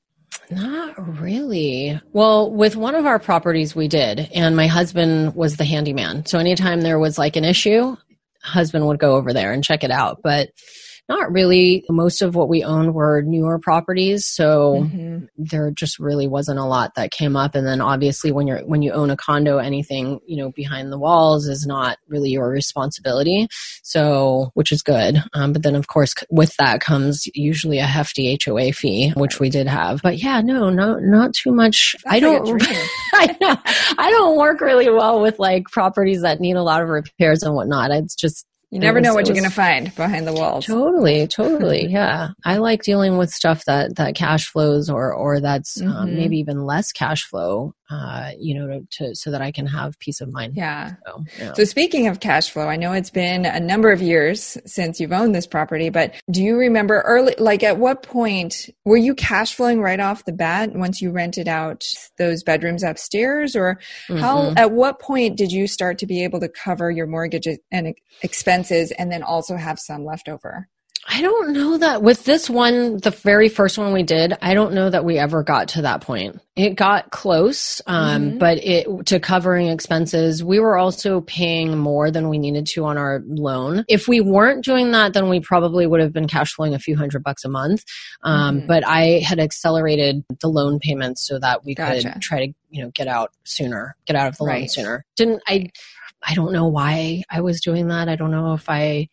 Not 0.49 1.19
really. 1.19 2.01
Well, 2.11 2.51
with 2.51 2.75
one 2.75 2.95
of 2.95 3.05
our 3.05 3.19
properties, 3.19 3.75
we 3.75 3.87
did, 3.87 4.19
and 4.33 4.55
my 4.55 4.67
husband 4.67 5.35
was 5.35 5.57
the 5.57 5.65
handyman. 5.65 6.25
So 6.25 6.39
anytime 6.39 6.81
there 6.81 6.99
was 6.99 7.17
like 7.17 7.35
an 7.35 7.45
issue, 7.45 7.95
husband 8.41 8.87
would 8.87 8.99
go 8.99 9.15
over 9.15 9.31
there 9.31 9.53
and 9.53 9.63
check 9.63 9.83
it 9.83 9.91
out. 9.91 10.21
But 10.23 10.49
not 11.09 11.31
really. 11.31 11.83
Most 11.89 12.21
of 12.21 12.35
what 12.35 12.49
we 12.49 12.63
owned 12.63 12.93
were 12.93 13.21
newer 13.21 13.59
properties, 13.59 14.25
so 14.25 14.83
mm-hmm. 14.83 15.25
there 15.37 15.71
just 15.71 15.99
really 15.99 16.27
wasn't 16.27 16.59
a 16.59 16.65
lot 16.65 16.95
that 16.95 17.11
came 17.11 17.35
up. 17.35 17.55
And 17.55 17.67
then 17.67 17.81
obviously, 17.81 18.31
when 18.31 18.47
you're 18.47 18.59
when 18.65 18.81
you 18.81 18.91
own 18.91 19.09
a 19.09 19.17
condo, 19.17 19.57
anything 19.57 20.19
you 20.25 20.37
know 20.37 20.51
behind 20.51 20.91
the 20.91 20.99
walls 20.99 21.47
is 21.47 21.65
not 21.67 21.97
really 22.07 22.29
your 22.29 22.49
responsibility. 22.49 23.47
So, 23.83 24.51
which 24.53 24.71
is 24.71 24.81
good. 24.81 25.21
Um, 25.33 25.51
but 25.51 25.63
then, 25.63 25.75
of 25.75 25.87
course, 25.87 26.13
with 26.29 26.55
that 26.57 26.79
comes 26.79 27.27
usually 27.33 27.79
a 27.79 27.85
hefty 27.85 28.39
HOA 28.43 28.71
fee, 28.71 29.11
which 29.15 29.39
we 29.39 29.49
did 29.49 29.67
have. 29.67 30.01
But 30.01 30.17
yeah, 30.17 30.41
no, 30.41 30.69
no, 30.69 30.99
not 30.99 31.33
too 31.33 31.51
much. 31.51 31.95
That's 32.05 32.15
I 32.15 32.19
don't. 32.19 32.45
Like 32.45 32.61
I 33.13 33.37
know. 33.41 33.57
I 33.97 34.09
don't 34.09 34.37
work 34.37 34.61
really 34.61 34.89
well 34.89 35.21
with 35.21 35.37
like 35.37 35.65
properties 35.65 36.21
that 36.21 36.39
need 36.39 36.55
a 36.55 36.63
lot 36.63 36.81
of 36.81 36.87
repairs 36.89 37.43
and 37.43 37.53
whatnot. 37.55 37.91
It's 37.91 38.15
just 38.15 38.45
you 38.73 38.79
never 38.79 38.97
was, 38.99 39.03
know 39.07 39.13
what 39.13 39.27
you're 39.27 39.35
going 39.35 39.43
to 39.43 39.55
find 39.55 39.93
behind 39.95 40.25
the 40.25 40.33
walls. 40.33 40.65
Totally, 40.65 41.27
totally. 41.35 41.85
yeah. 41.87 42.29
I 42.43 42.57
like 42.57 42.81
dealing 42.81 43.17
with 43.17 43.29
stuff 43.29 43.63
that, 43.65 43.97
that 43.97 44.15
cash 44.15 44.47
flows 44.47 44.89
or, 44.89 45.13
or 45.13 45.39
that's 45.39 45.79
um, 45.79 45.87
mm-hmm. 45.87 45.97
um, 45.97 46.15
maybe 46.15 46.39
even 46.39 46.65
less 46.65 46.91
cash 46.91 47.23
flow 47.23 47.75
uh, 47.93 48.31
you 48.39 48.55
know, 48.55 48.67
to, 48.67 48.87
to, 48.89 49.15
so 49.15 49.29
that 49.31 49.41
I 49.41 49.51
can 49.51 49.67
have 49.67 49.99
peace 49.99 50.21
of 50.21 50.31
mind. 50.31 50.55
Yeah. 50.55 50.93
So, 51.05 51.23
yeah. 51.37 51.53
so 51.53 51.63
speaking 51.63 52.07
of 52.07 52.19
cash 52.19 52.49
flow, 52.49 52.67
I 52.67 52.75
know 52.75 52.93
it's 52.93 53.09
been 53.09 53.45
a 53.45 53.59
number 53.59 53.91
of 53.91 54.01
years 54.01 54.57
since 54.65 54.99
you've 54.99 55.11
owned 55.11 55.35
this 55.35 55.45
property, 55.45 55.89
but 55.89 56.15
do 56.31 56.41
you 56.41 56.57
remember 56.57 57.01
early, 57.01 57.35
like 57.37 57.61
at 57.61 57.77
what 57.77 58.01
point 58.01 58.69
were 58.85 58.97
you 58.97 59.13
cash 59.13 59.53
flowing 59.53 59.81
right 59.81 59.99
off 59.99 60.25
the 60.25 60.31
bat 60.31 60.73
once 60.73 61.01
you 61.01 61.11
rented 61.11 61.47
out 61.47 61.83
those 62.17 62.41
bedrooms 62.41 62.83
upstairs 62.83 63.55
or 63.55 63.79
mm-hmm. 64.09 64.17
how, 64.17 64.53
at 64.55 64.71
what 64.71 64.99
point 64.99 65.35
did 65.35 65.51
you 65.51 65.67
start 65.67 65.99
to 65.99 66.07
be 66.07 66.23
able 66.23 66.39
to 66.39 66.49
cover 66.49 66.89
your 66.89 67.05
mortgage 67.05 67.47
and 67.71 67.93
expenses 68.23 68.62
and 68.71 69.11
then 69.11 69.23
also 69.23 69.55
have 69.55 69.79
some 69.79 70.05
left 70.05 70.29
over? 70.29 70.67
I 71.05 71.21
don't 71.21 71.51
know 71.51 71.77
that 71.77 72.01
with 72.01 72.23
this 72.23 72.49
one, 72.49 72.97
the 72.97 73.11
very 73.11 73.49
first 73.49 73.77
one 73.77 73.91
we 73.91 74.03
did, 74.03 74.33
I 74.41 74.53
don't 74.53 74.73
know 74.73 74.89
that 74.89 75.03
we 75.03 75.17
ever 75.17 75.43
got 75.43 75.69
to 75.69 75.81
that 75.81 76.01
point. 76.01 76.39
It 76.55 76.75
got 76.75 77.11
close, 77.11 77.81
um, 77.87 78.21
mm-hmm. 78.21 78.37
but 78.37 78.63
it 78.63 78.87
to 79.07 79.19
covering 79.19 79.67
expenses. 79.67 80.43
We 80.43 80.59
were 80.59 80.77
also 80.77 81.19
paying 81.21 81.77
more 81.77 82.09
than 82.09 82.29
we 82.29 82.37
needed 82.37 82.67
to 82.67 82.85
on 82.85 82.97
our 82.97 83.21
loan. 83.25 83.83
If 83.89 84.07
we 84.07 84.21
weren't 84.21 84.63
doing 84.63 84.91
that, 84.91 85.13
then 85.13 85.29
we 85.29 85.41
probably 85.41 85.85
would 85.85 85.99
have 85.99 86.13
been 86.13 86.27
cash 86.27 86.53
flowing 86.53 86.73
a 86.73 86.79
few 86.79 86.95
hundred 86.95 87.21
bucks 87.23 87.43
a 87.43 87.49
month. 87.49 87.83
Um, 88.23 88.59
mm-hmm. 88.59 88.67
But 88.67 88.87
I 88.87 89.19
had 89.19 89.39
accelerated 89.39 90.23
the 90.39 90.47
loan 90.47 90.79
payments 90.79 91.27
so 91.27 91.37
that 91.39 91.65
we 91.65 91.75
gotcha. 91.75 92.13
could 92.13 92.21
try 92.21 92.45
to, 92.45 92.53
you 92.69 92.83
know, 92.83 92.91
get 92.91 93.09
out 93.09 93.31
sooner, 93.43 93.97
get 94.05 94.15
out 94.15 94.29
of 94.29 94.37
the 94.37 94.45
right. 94.45 94.59
loan 94.59 94.69
sooner. 94.69 95.05
Didn't 95.17 95.41
I? 95.47 95.69
I 96.25 96.35
don't 96.35 96.53
know 96.53 96.67
why 96.67 97.23
I 97.29 97.41
was 97.41 97.61
doing 97.61 97.87
that. 97.87 98.09
I 98.09 98.15
don't 98.15 98.31
know 98.31 98.53
if 98.53 98.69
I 98.69 99.09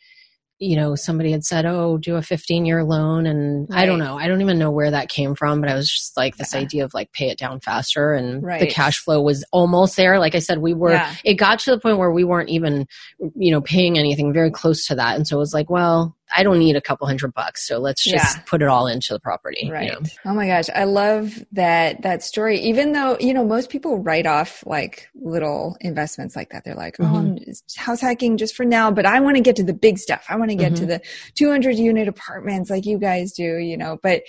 you 0.60 0.76
know, 0.76 0.94
somebody 0.94 1.32
had 1.32 1.42
said, 1.42 1.64
"Oh, 1.64 1.96
do 1.96 2.16
a 2.16 2.22
15 2.22 2.66
year 2.66 2.84
loan," 2.84 3.26
and 3.26 3.66
right. 3.70 3.80
I 3.80 3.86
don't 3.86 3.98
know. 3.98 4.18
I 4.18 4.28
don't 4.28 4.42
even 4.42 4.58
know 4.58 4.70
where 4.70 4.90
that 4.90 5.08
came 5.08 5.34
from, 5.34 5.62
but 5.62 5.70
I 5.70 5.74
was 5.74 5.90
just 5.90 6.16
like 6.18 6.36
this 6.36 6.52
yeah. 6.52 6.60
idea 6.60 6.84
of 6.84 6.92
like 6.92 7.10
pay 7.12 7.30
it 7.30 7.38
down 7.38 7.60
faster, 7.60 8.12
and 8.12 8.42
right. 8.42 8.60
the 8.60 8.66
cash 8.66 8.98
flow 8.98 9.22
was 9.22 9.42
almost 9.52 9.96
there. 9.96 10.18
Like 10.18 10.34
I 10.34 10.38
said, 10.38 10.58
we 10.58 10.74
were. 10.74 10.92
Yeah. 10.92 11.14
It 11.24 11.34
got 11.34 11.60
to 11.60 11.70
the 11.70 11.80
point 11.80 11.96
where 11.96 12.12
we 12.12 12.24
weren't 12.24 12.50
even, 12.50 12.86
you 13.34 13.50
know, 13.50 13.62
paying 13.62 13.98
anything 13.98 14.34
very 14.34 14.50
close 14.50 14.86
to 14.88 14.94
that, 14.96 15.16
and 15.16 15.26
so 15.26 15.36
it 15.36 15.40
was 15.40 15.54
like, 15.54 15.70
well, 15.70 16.14
I 16.36 16.42
don't 16.42 16.58
need 16.58 16.76
a 16.76 16.80
couple 16.80 17.06
hundred 17.06 17.34
bucks, 17.34 17.66
so 17.66 17.78
let's 17.78 18.04
just 18.04 18.36
yeah. 18.36 18.42
put 18.46 18.62
it 18.62 18.68
all 18.68 18.86
into 18.86 19.12
the 19.12 19.20
property. 19.20 19.68
Right. 19.70 19.86
You 19.86 19.92
know? 19.92 20.00
Oh 20.26 20.34
my 20.34 20.46
gosh, 20.46 20.66
I 20.74 20.84
love 20.84 21.44
that 21.52 22.02
that 22.02 22.22
story. 22.22 22.60
Even 22.60 22.92
though 22.92 23.16
you 23.18 23.34
know 23.34 23.44
most 23.44 23.70
people 23.70 23.98
write 23.98 24.26
off 24.26 24.64
like 24.66 25.08
little 25.14 25.76
investments 25.80 26.36
like 26.36 26.50
that, 26.50 26.64
they're 26.64 26.74
like, 26.74 26.96
"Oh, 27.00 27.04
mm-hmm. 27.04 27.16
I'm 27.16 27.38
house 27.76 28.00
hacking 28.00 28.36
just 28.36 28.54
for 28.54 28.64
now," 28.64 28.90
but 28.90 29.06
I 29.06 29.20
want 29.20 29.36
to 29.36 29.42
get 29.42 29.56
to 29.56 29.64
the 29.64 29.74
big 29.74 29.98
stuff. 29.98 30.24
I 30.28 30.36
want 30.36 30.50
to 30.50 30.56
get 30.56 30.72
mm-hmm. 30.72 30.86
to 30.86 30.86
the 30.86 31.02
200 31.34 31.76
unit 31.76 32.08
apartments 32.08 32.70
like 32.70 32.86
you 32.86 32.98
guys 32.98 33.32
do, 33.32 33.56
you 33.56 33.76
know. 33.76 33.98
But 34.02 34.22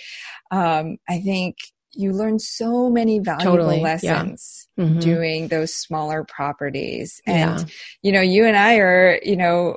um, 0.50 0.98
I 1.08 1.20
think 1.20 1.56
you 1.94 2.12
learn 2.12 2.38
so 2.38 2.88
many 2.88 3.18
valuable 3.18 3.56
totally. 3.56 3.80
lessons 3.80 4.68
yeah. 4.76 4.84
mm-hmm. 4.84 4.98
doing 4.98 5.48
those 5.48 5.74
smaller 5.74 6.24
properties 6.24 7.20
and 7.26 7.60
yeah. 7.60 7.66
you 8.02 8.12
know 8.12 8.20
you 8.20 8.46
and 8.46 8.56
i 8.56 8.76
are 8.76 9.20
you 9.22 9.36
know 9.36 9.76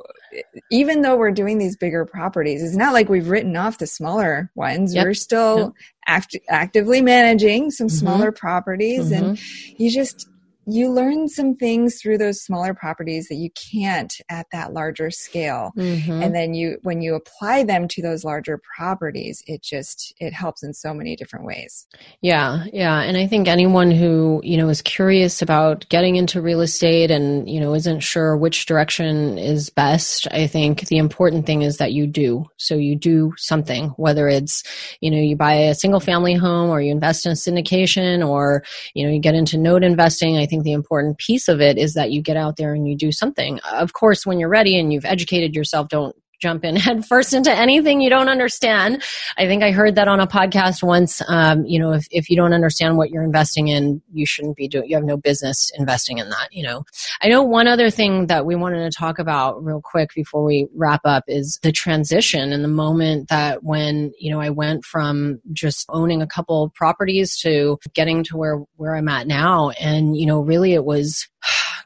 even 0.71 1.01
though 1.01 1.15
we're 1.15 1.31
doing 1.31 1.57
these 1.57 1.77
bigger 1.77 2.05
properties, 2.05 2.63
it's 2.63 2.75
not 2.75 2.93
like 2.93 3.09
we've 3.09 3.29
written 3.29 3.55
off 3.55 3.77
the 3.77 3.87
smaller 3.87 4.51
ones. 4.55 4.93
Yep. 4.93 5.05
We're 5.05 5.13
still 5.13 5.59
yep. 5.59 5.71
act- 6.07 6.37
actively 6.49 7.01
managing 7.01 7.71
some 7.71 7.87
mm-hmm. 7.87 7.95
smaller 7.95 8.31
properties, 8.31 9.11
mm-hmm. 9.11 9.25
and 9.25 9.39
you 9.79 9.91
just 9.91 10.27
you 10.65 10.89
learn 10.89 11.27
some 11.27 11.55
things 11.55 12.01
through 12.01 12.17
those 12.17 12.41
smaller 12.41 12.73
properties 12.73 13.27
that 13.27 13.35
you 13.35 13.49
can't 13.71 14.13
at 14.29 14.47
that 14.51 14.73
larger 14.73 15.11
scale. 15.11 15.71
Mm-hmm. 15.77 16.23
and 16.23 16.35
then 16.35 16.53
you 16.53 16.77
when 16.83 17.01
you 17.01 17.15
apply 17.15 17.63
them 17.63 17.87
to 17.87 18.01
those 18.01 18.23
larger 18.23 18.59
properties 18.75 19.43
it 19.47 19.61
just 19.61 20.13
it 20.19 20.33
helps 20.33 20.63
in 20.63 20.73
so 20.73 20.93
many 20.93 21.15
different 21.15 21.45
ways. 21.45 21.87
Yeah 22.21 22.65
yeah. 22.73 23.01
And 23.01 23.17
i 23.17 23.27
think 23.27 23.47
anyone 23.47 23.91
who 23.91 24.41
you 24.43 24.57
know 24.57 24.69
is 24.69 24.81
curious 24.81 25.41
about 25.41 25.87
getting 25.89 26.15
into 26.15 26.41
real 26.41 26.61
estate 26.61 27.11
and 27.11 27.49
you 27.49 27.59
know 27.59 27.73
isn't 27.73 28.01
sure 28.01 28.37
which 28.37 28.65
direction 28.65 29.37
is 29.37 29.69
best 29.69 30.27
i 30.31 30.47
think 30.47 30.87
the 30.87 30.97
important 30.97 31.45
thing 31.45 31.61
is 31.61 31.77
that 31.77 31.93
you 31.93 32.07
do. 32.07 32.45
So 32.57 32.75
you 32.75 32.95
do 32.95 33.33
something 33.37 33.89
whether 33.97 34.27
it's 34.27 34.63
you 35.01 35.11
know 35.11 35.17
you 35.17 35.35
buy 35.35 35.53
a 35.53 35.75
single 35.75 35.99
family 35.99 36.33
home 36.33 36.69
or 36.69 36.81
you 36.81 36.91
invest 36.91 37.25
in 37.25 37.31
a 37.31 37.35
syndication 37.35 38.27
or 38.27 38.63
you 38.93 39.05
know 39.05 39.11
you 39.11 39.19
get 39.19 39.35
into 39.35 39.57
note 39.57 39.83
investing. 39.83 40.37
I 40.37 40.45
think 40.45 40.54
think 40.55 40.63
the 40.63 40.71
important 40.71 41.17
piece 41.17 41.47
of 41.47 41.61
it 41.61 41.77
is 41.77 41.93
that 41.93 42.11
you 42.11 42.21
get 42.21 42.37
out 42.37 42.55
there 42.57 42.73
and 42.73 42.87
you 42.87 42.95
do 42.95 43.11
something. 43.11 43.59
Of 43.71 43.93
course, 43.93 44.25
when 44.25 44.39
you're 44.39 44.49
ready 44.49 44.79
and 44.79 44.93
you've 44.93 45.05
educated 45.05 45.55
yourself, 45.55 45.89
don't 45.89 46.15
jump 46.39 46.63
in 46.63 46.75
head 46.85 47.05
first 47.05 47.33
into 47.33 47.51
anything 47.51 48.01
you 48.01 48.09
don't 48.09 48.29
understand. 48.29 49.03
I 49.37 49.47
think 49.47 49.63
I 49.63 49.71
heard 49.71 49.95
that 49.95 50.07
on 50.07 50.19
a 50.19 50.27
podcast 50.27 50.83
once. 50.83 51.21
Um, 51.27 51.65
you 51.65 51.79
know, 51.79 51.93
if, 51.93 52.07
if 52.11 52.29
you 52.29 52.35
don't 52.35 52.53
understand 52.53 52.97
what 52.97 53.09
you're 53.09 53.23
investing 53.23 53.67
in, 53.67 54.01
you 54.11 54.25
shouldn't 54.25 54.55
be 54.55 54.67
doing, 54.67 54.89
you 54.89 54.95
have 54.95 55.05
no 55.05 55.17
business 55.17 55.71
investing 55.77 56.17
in 56.17 56.29
that, 56.29 56.47
you 56.51 56.63
know. 56.63 56.83
I 57.21 57.29
know 57.29 57.43
one 57.43 57.67
other 57.67 57.89
thing 57.89 58.27
that 58.27 58.45
we 58.45 58.55
wanted 58.55 58.89
to 58.89 58.97
talk 58.97 59.19
about 59.19 59.63
real 59.63 59.81
quick 59.81 60.11
before 60.15 60.43
we 60.43 60.67
wrap 60.75 61.01
up 61.05 61.23
is 61.27 61.59
the 61.63 61.71
transition 61.71 62.53
and 62.53 62.63
the 62.63 62.69
moment 62.69 63.29
that 63.29 63.63
when, 63.63 64.13
you 64.19 64.31
know, 64.31 64.39
I 64.39 64.49
went 64.49 64.85
from 64.85 65.39
just 65.53 65.85
owning 65.89 66.21
a 66.21 66.27
couple 66.27 66.71
properties 66.75 67.37
to 67.39 67.77
getting 67.93 68.23
to 68.25 68.37
where, 68.37 68.57
where 68.75 68.95
I'm 68.95 69.07
at 69.07 69.27
now. 69.27 69.71
And, 69.71 70.17
you 70.17 70.25
know, 70.25 70.41
really 70.41 70.73
it 70.73 70.85
was, 70.85 71.27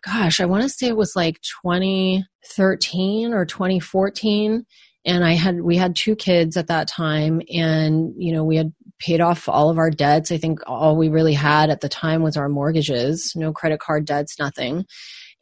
gosh, 0.04 0.40
I 0.40 0.46
want 0.46 0.64
to 0.64 0.70
say 0.70 0.88
it 0.88 0.98
was 0.98 1.16
like 1.16 1.40
2013 1.64 3.34
or 3.34 3.46
2014 3.46 4.66
and 5.06 5.24
I 5.24 5.34
had 5.34 5.62
we 5.62 5.78
had 5.78 5.96
two 5.96 6.16
kids 6.16 6.58
at 6.58 6.68
that 6.68 6.88
time 6.88 7.42
and 7.54 8.14
you 8.18 8.34
know 8.34 8.44
we 8.44 8.58
had 8.58 8.74
paid 9.00 9.22
off 9.22 9.48
all 9.48 9.70
of 9.70 9.78
our 9.78 9.90
debts. 9.90 10.32
I 10.32 10.38
think 10.38 10.60
all 10.68 10.98
we 10.98 11.08
really 11.10 11.34
had 11.34 11.70
at 11.70 11.80
the 11.82 11.90
time 11.90 12.22
was 12.22 12.36
our 12.36 12.50
mortgages, 12.50 13.34
no 13.36 13.54
credit 13.54 13.80
card 13.80 14.06
debts, 14.06 14.38
nothing 14.38 14.86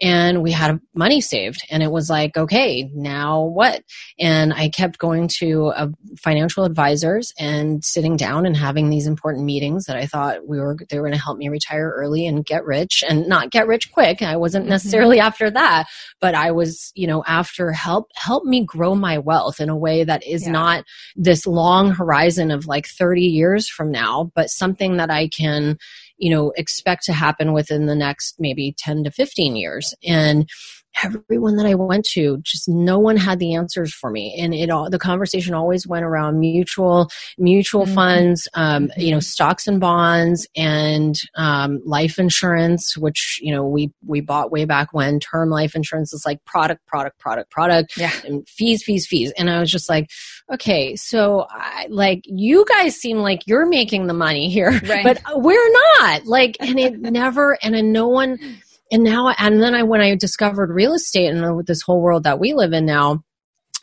and 0.02 0.44
we 0.44 0.52
had 0.52 0.80
money 0.94 1.22
saved 1.22 1.62
and 1.72 1.82
it 1.82 1.92
was 1.92 2.10
like 2.10 2.38
okay 2.38 2.90
now 2.94 3.44
what 3.44 3.82
and 4.20 4.54
i 4.54 4.70
kept 4.70 5.00
going 5.00 5.28
to 5.28 5.68
uh, 5.68 5.88
financial 6.18 6.64
advisors 6.66 7.34
and 7.40 7.84
sitting 7.84 8.16
down 8.16 8.46
and 8.46 8.56
having 8.56 8.90
these 8.90 9.08
important 9.08 9.46
meetings 9.46 9.86
that 9.86 9.98
i 9.98 10.06
thought 10.06 10.48
we 10.48 10.60
were 10.60 10.78
they 10.90 10.98
were 10.98 11.08
going 11.08 11.18
to 11.18 11.24
help 11.24 11.38
me 11.38 11.50
retire 11.50 11.94
early 11.96 12.28
and 12.28 12.46
get 12.46 12.64
rich 12.64 13.04
and 13.08 13.28
not 13.28 13.50
get 13.50 13.68
rich 13.68 13.92
quick 13.92 14.22
i 14.22 14.36
wasn't 14.36 14.64
mm-hmm. 14.64 14.72
necessarily 14.72 15.20
after 15.20 15.50
that 15.50 15.88
but 16.22 16.36
i 16.36 16.52
was 16.52 16.92
you 16.96 17.08
know 17.08 17.24
after 17.26 17.72
help 17.72 18.10
help 18.16 18.44
me 18.44 18.64
grow 18.64 18.94
my 18.94 19.18
wealth 19.18 19.60
in 19.60 19.70
a 19.70 19.78
way 19.78 20.04
that 20.04 20.26
is 20.26 20.46
yeah. 20.46 20.52
not 20.52 20.84
this 21.16 21.48
long 21.48 21.92
horizon 21.92 22.52
of 22.52 22.68
like 22.68 22.88
30 22.88 23.22
years 23.22 23.68
from 23.68 23.92
now 23.92 24.32
but 24.36 24.50
something 24.50 24.98
that 24.98 25.10
i 25.10 25.28
can 25.28 25.78
you 26.18 26.30
know, 26.30 26.52
expect 26.56 27.04
to 27.04 27.14
happen 27.14 27.54
within 27.54 27.86
the 27.86 27.96
next 27.96 28.36
maybe 28.40 28.74
10 28.78 29.04
to 29.06 29.12
15 29.12 29.56
years. 29.56 29.94
And 30.04 30.50
everyone 31.04 31.58
that 31.58 31.66
I 31.66 31.76
went 31.76 32.06
to, 32.06 32.38
just 32.42 32.68
no 32.68 32.98
one 33.00 33.18
had 33.18 33.40
the 33.40 33.56
answers 33.56 33.94
for 33.94 34.10
me. 34.10 34.36
And 34.40 34.54
it 34.54 34.70
all, 34.70 34.90
the 34.90 35.00
conversation 35.00 35.54
always 35.54 35.86
went 35.86 36.06
around 36.06 36.40
mutual, 36.40 37.10
mutual 37.38 37.86
mm-hmm. 37.86 37.96
funds, 37.96 38.48
um, 38.54 38.92
you 38.98 39.12
know, 39.12 39.20
stocks 39.20 39.68
and 39.68 39.80
bonds 39.80 40.48
and, 40.56 41.20
um, 41.36 41.80
life 41.86 42.18
insurance, 42.18 42.98
which, 42.98 43.40
you 43.42 43.54
know, 43.54 43.66
we, 43.66 43.92
we 44.06 44.22
bought 44.22 44.52
way 44.52 44.66
back 44.66 44.94
when 44.94 45.20
term 45.20 45.50
life 45.50 45.76
insurance 45.76 46.14
is 46.14 46.26
like 46.26 46.44
product, 46.46 46.86
product, 46.88 47.20
product, 47.20 47.52
product, 47.52 47.98
yeah. 47.98 48.12
and 48.26 48.48
fees, 48.48 48.84
fees, 48.84 49.06
fees. 49.06 49.32
And 49.38 49.50
I 49.50 49.60
was 49.60 49.72
just 49.72 49.90
like, 49.90 50.10
okay, 50.52 50.96
so 50.96 51.46
I, 51.50 51.88
like 51.90 52.22
you 52.26 52.66
guys 52.66 52.96
seem 52.96 53.18
like 53.18 53.46
you're 53.46 53.68
making 53.68 54.08
the 54.08 54.14
money 54.14 54.50
here, 54.50 54.72
right. 54.88 55.04
but 55.04 55.22
we're 55.36 55.72
not 56.00 56.26
like, 56.26 56.58
and 56.60 56.80
it 56.80 57.00
never, 57.00 57.58
and 57.62 57.94
no 57.94 58.08
one, 58.08 58.40
and 58.92 59.04
now 59.04 59.30
and 59.30 59.62
then 59.62 59.76
i 59.76 59.84
when 59.84 60.02
i 60.02 60.16
discovered 60.16 60.70
real 60.72 60.94
estate 60.94 61.28
and 61.28 61.66
this 61.66 61.82
whole 61.82 62.02
world 62.02 62.24
that 62.24 62.40
we 62.40 62.54
live 62.54 62.74
in 62.74 62.86
now 62.86 63.24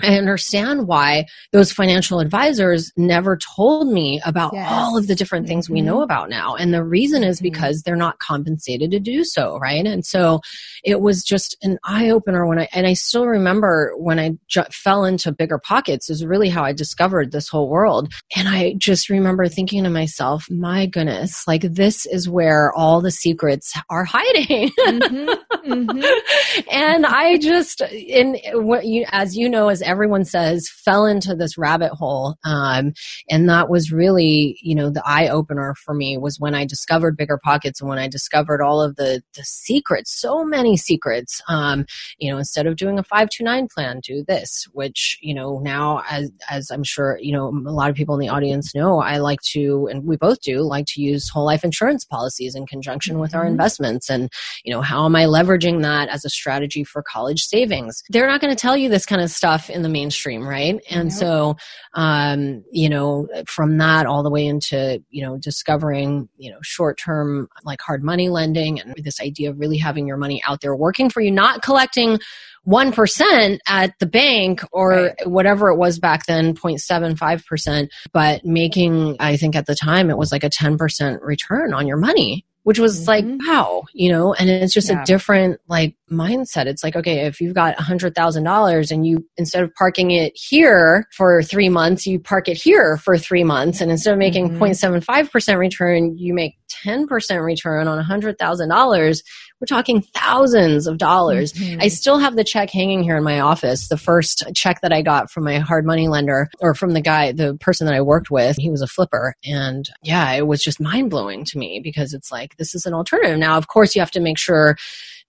I 0.02 0.18
understand 0.18 0.88
why 0.88 1.26
those 1.52 1.72
financial 1.72 2.18
advisors 2.18 2.92
never 2.96 3.36
told 3.36 3.88
me 3.88 4.20
about 4.24 4.52
yes. 4.52 4.68
all 4.68 4.98
of 4.98 5.06
the 5.06 5.14
different 5.14 5.46
things 5.46 5.66
mm-hmm. 5.66 5.74
we 5.74 5.82
know 5.82 6.02
about 6.02 6.28
now. 6.28 6.56
And 6.56 6.74
the 6.74 6.84
reason 6.84 7.22
is 7.22 7.36
mm-hmm. 7.36 7.44
because 7.44 7.82
they're 7.82 7.94
not 7.94 8.18
compensated 8.18 8.90
to 8.90 8.98
do 8.98 9.22
so, 9.22 9.56
right? 9.58 9.86
And 9.86 10.04
so 10.04 10.40
it 10.82 11.00
was 11.00 11.22
just 11.22 11.56
an 11.62 11.78
eye 11.84 12.10
opener 12.10 12.44
when 12.46 12.58
I, 12.58 12.68
and 12.72 12.86
I 12.86 12.94
still 12.94 13.26
remember 13.26 13.94
when 13.96 14.18
I 14.18 14.32
ju- 14.48 14.64
fell 14.72 15.04
into 15.04 15.30
Bigger 15.30 15.58
Pockets 15.58 16.10
is 16.10 16.26
really 16.26 16.48
how 16.48 16.64
I 16.64 16.72
discovered 16.72 17.30
this 17.30 17.48
whole 17.48 17.68
world. 17.68 18.12
And 18.36 18.48
I 18.48 18.74
just 18.78 19.08
remember 19.08 19.46
thinking 19.46 19.84
to 19.84 19.90
myself, 19.90 20.46
my 20.50 20.86
goodness, 20.86 21.46
like 21.46 21.62
this 21.62 22.04
is 22.04 22.28
where 22.28 22.72
all 22.72 23.00
the 23.00 23.12
secrets 23.12 23.72
are 23.90 24.04
hiding. 24.04 24.70
Mm-hmm. 24.70 25.28
mm-hmm. 25.72 26.64
and 26.70 27.06
I 27.06 27.38
just, 27.38 27.80
in 27.80 28.38
what 28.54 28.86
you, 28.86 29.06
as 29.12 29.36
you 29.36 29.48
know, 29.48 29.68
as 29.68 29.83
everyone 29.84 30.24
says, 30.24 30.68
fell 30.68 31.06
into 31.06 31.34
this 31.34 31.58
rabbit 31.58 31.92
hole. 31.92 32.36
Um, 32.44 32.92
and 33.30 33.48
that 33.48 33.68
was 33.68 33.92
really, 33.92 34.58
you 34.62 34.74
know, 34.74 34.90
the 34.90 35.02
eye 35.04 35.28
opener 35.28 35.74
for 35.84 35.94
me 35.94 36.18
was 36.18 36.38
when 36.38 36.54
I 36.54 36.64
discovered 36.64 37.16
Bigger 37.16 37.38
Pockets 37.42 37.80
and 37.80 37.88
when 37.88 37.98
I 37.98 38.08
discovered 38.08 38.62
all 38.62 38.82
of 38.82 38.96
the, 38.96 39.22
the 39.34 39.44
secrets, 39.44 40.20
so 40.20 40.44
many 40.44 40.76
secrets. 40.76 41.40
Um, 41.48 41.86
you 42.18 42.30
know, 42.30 42.38
instead 42.38 42.66
of 42.66 42.76
doing 42.76 42.98
a 42.98 43.02
529 43.02 43.68
plan, 43.68 44.00
do 44.00 44.24
this, 44.26 44.66
which, 44.72 45.18
you 45.20 45.34
know, 45.34 45.60
now 45.60 46.02
as, 46.10 46.30
as 46.50 46.70
I'm 46.70 46.84
sure, 46.84 47.18
you 47.20 47.32
know, 47.32 47.48
a 47.48 47.72
lot 47.72 47.90
of 47.90 47.96
people 47.96 48.14
in 48.14 48.20
the 48.20 48.28
audience 48.28 48.74
know, 48.74 49.00
I 49.00 49.18
like 49.18 49.40
to, 49.52 49.88
and 49.90 50.04
we 50.04 50.16
both 50.16 50.40
do, 50.40 50.60
like 50.62 50.86
to 50.88 51.00
use 51.00 51.28
whole 51.28 51.44
life 51.44 51.64
insurance 51.64 52.04
policies 52.04 52.54
in 52.54 52.66
conjunction 52.66 53.18
with 53.18 53.34
our 53.34 53.42
mm-hmm. 53.42 53.52
investments. 53.52 54.10
And, 54.10 54.30
you 54.64 54.72
know, 54.72 54.80
how 54.80 55.06
am 55.06 55.16
I 55.16 55.24
leveraging 55.24 55.54
leveraging 55.54 55.82
that 55.82 56.08
as 56.08 56.24
a 56.24 56.30
strategy 56.30 56.84
for 56.84 57.02
college 57.02 57.42
savings. 57.42 58.02
They're 58.08 58.26
not 58.26 58.40
going 58.40 58.54
to 58.54 58.60
tell 58.60 58.76
you 58.76 58.88
this 58.88 59.06
kind 59.06 59.22
of 59.22 59.30
stuff 59.30 59.70
in 59.74 59.82
the 59.82 59.88
mainstream, 59.88 60.46
right? 60.46 60.80
And 60.88 61.08
nope. 61.08 61.12
so, 61.12 61.56
um, 61.94 62.64
you 62.70 62.88
know, 62.88 63.28
from 63.46 63.78
that 63.78 64.06
all 64.06 64.22
the 64.22 64.30
way 64.30 64.46
into, 64.46 65.02
you 65.10 65.24
know, 65.24 65.36
discovering, 65.36 66.28
you 66.36 66.50
know, 66.50 66.58
short 66.62 66.98
term, 66.98 67.48
like 67.64 67.80
hard 67.80 68.02
money 68.02 68.28
lending 68.28 68.80
and 68.80 68.94
this 68.96 69.20
idea 69.20 69.50
of 69.50 69.58
really 69.58 69.78
having 69.78 70.06
your 70.06 70.16
money 70.16 70.42
out 70.46 70.60
there 70.60 70.74
working 70.74 71.10
for 71.10 71.20
you, 71.20 71.30
not 71.30 71.62
collecting 71.62 72.18
1% 72.66 73.58
at 73.68 73.98
the 73.98 74.06
bank 74.06 74.62
or 74.72 74.90
right. 74.90 75.26
whatever 75.26 75.68
it 75.68 75.76
was 75.76 75.98
back 75.98 76.26
then, 76.26 76.54
0.75%, 76.54 77.88
but 78.12 78.44
making, 78.44 79.16
I 79.20 79.36
think 79.36 79.54
at 79.56 79.66
the 79.66 79.74
time 79.74 80.08
it 80.08 80.16
was 80.16 80.32
like 80.32 80.44
a 80.44 80.50
10% 80.50 81.20
return 81.20 81.74
on 81.74 81.86
your 81.86 81.98
money 81.98 82.46
which 82.64 82.78
was 82.78 83.06
mm-hmm. 83.06 83.28
like 83.28 83.46
wow 83.46 83.84
you 83.92 84.10
know 84.10 84.34
and 84.34 84.50
it's 84.50 84.74
just 84.74 84.90
yeah. 84.90 85.02
a 85.02 85.04
different 85.04 85.60
like 85.68 85.94
mindset 86.10 86.66
it's 86.66 86.84
like 86.84 86.96
okay 86.96 87.20
if 87.26 87.40
you've 87.40 87.54
got 87.54 87.78
a 87.78 87.82
hundred 87.82 88.14
thousand 88.14 88.44
dollars 88.44 88.90
and 88.90 89.06
you 89.06 89.26
instead 89.36 89.62
of 89.62 89.72
parking 89.74 90.10
it 90.10 90.32
here 90.34 91.06
for 91.16 91.42
three 91.42 91.68
months 91.68 92.06
you 92.06 92.20
park 92.20 92.48
it 92.48 92.56
here 92.56 92.98
for 92.98 93.16
three 93.16 93.44
months 93.44 93.80
and 93.80 93.90
instead 93.90 94.12
of 94.12 94.18
making 94.18 94.50
mm-hmm. 94.50 94.62
0.75% 94.62 95.58
return 95.58 96.16
you 96.18 96.34
make 96.34 96.56
10% 96.86 97.42
return 97.42 97.88
on 97.88 97.98
a 97.98 98.02
hundred 98.02 98.38
thousand 98.38 98.68
dollars 98.68 99.22
we're 99.64 99.76
talking 99.76 100.02
thousands 100.02 100.86
of 100.86 100.98
dollars. 100.98 101.54
Mm-hmm. 101.54 101.80
I 101.80 101.88
still 101.88 102.18
have 102.18 102.36
the 102.36 102.44
check 102.44 102.68
hanging 102.68 103.02
here 103.02 103.16
in 103.16 103.24
my 103.24 103.40
office. 103.40 103.88
The 103.88 103.96
first 103.96 104.44
check 104.54 104.82
that 104.82 104.92
I 104.92 105.00
got 105.00 105.30
from 105.30 105.44
my 105.44 105.58
hard 105.58 105.86
money 105.86 106.06
lender 106.06 106.50
or 106.60 106.74
from 106.74 106.92
the 106.92 107.00
guy, 107.00 107.32
the 107.32 107.54
person 107.56 107.86
that 107.86 107.94
I 107.94 108.02
worked 108.02 108.30
with, 108.30 108.56
he 108.58 108.68
was 108.68 108.82
a 108.82 108.86
flipper. 108.86 109.36
And 109.42 109.88
yeah, 110.02 110.32
it 110.32 110.46
was 110.46 110.62
just 110.62 110.80
mind 110.80 111.08
blowing 111.08 111.44
to 111.46 111.58
me 111.58 111.80
because 111.82 112.12
it's 112.12 112.30
like, 112.30 112.56
this 112.58 112.74
is 112.74 112.84
an 112.84 112.92
alternative. 112.92 113.38
Now, 113.38 113.56
of 113.56 113.68
course, 113.68 113.94
you 113.94 114.02
have 114.02 114.10
to 114.10 114.20
make 114.20 114.38
sure 114.38 114.76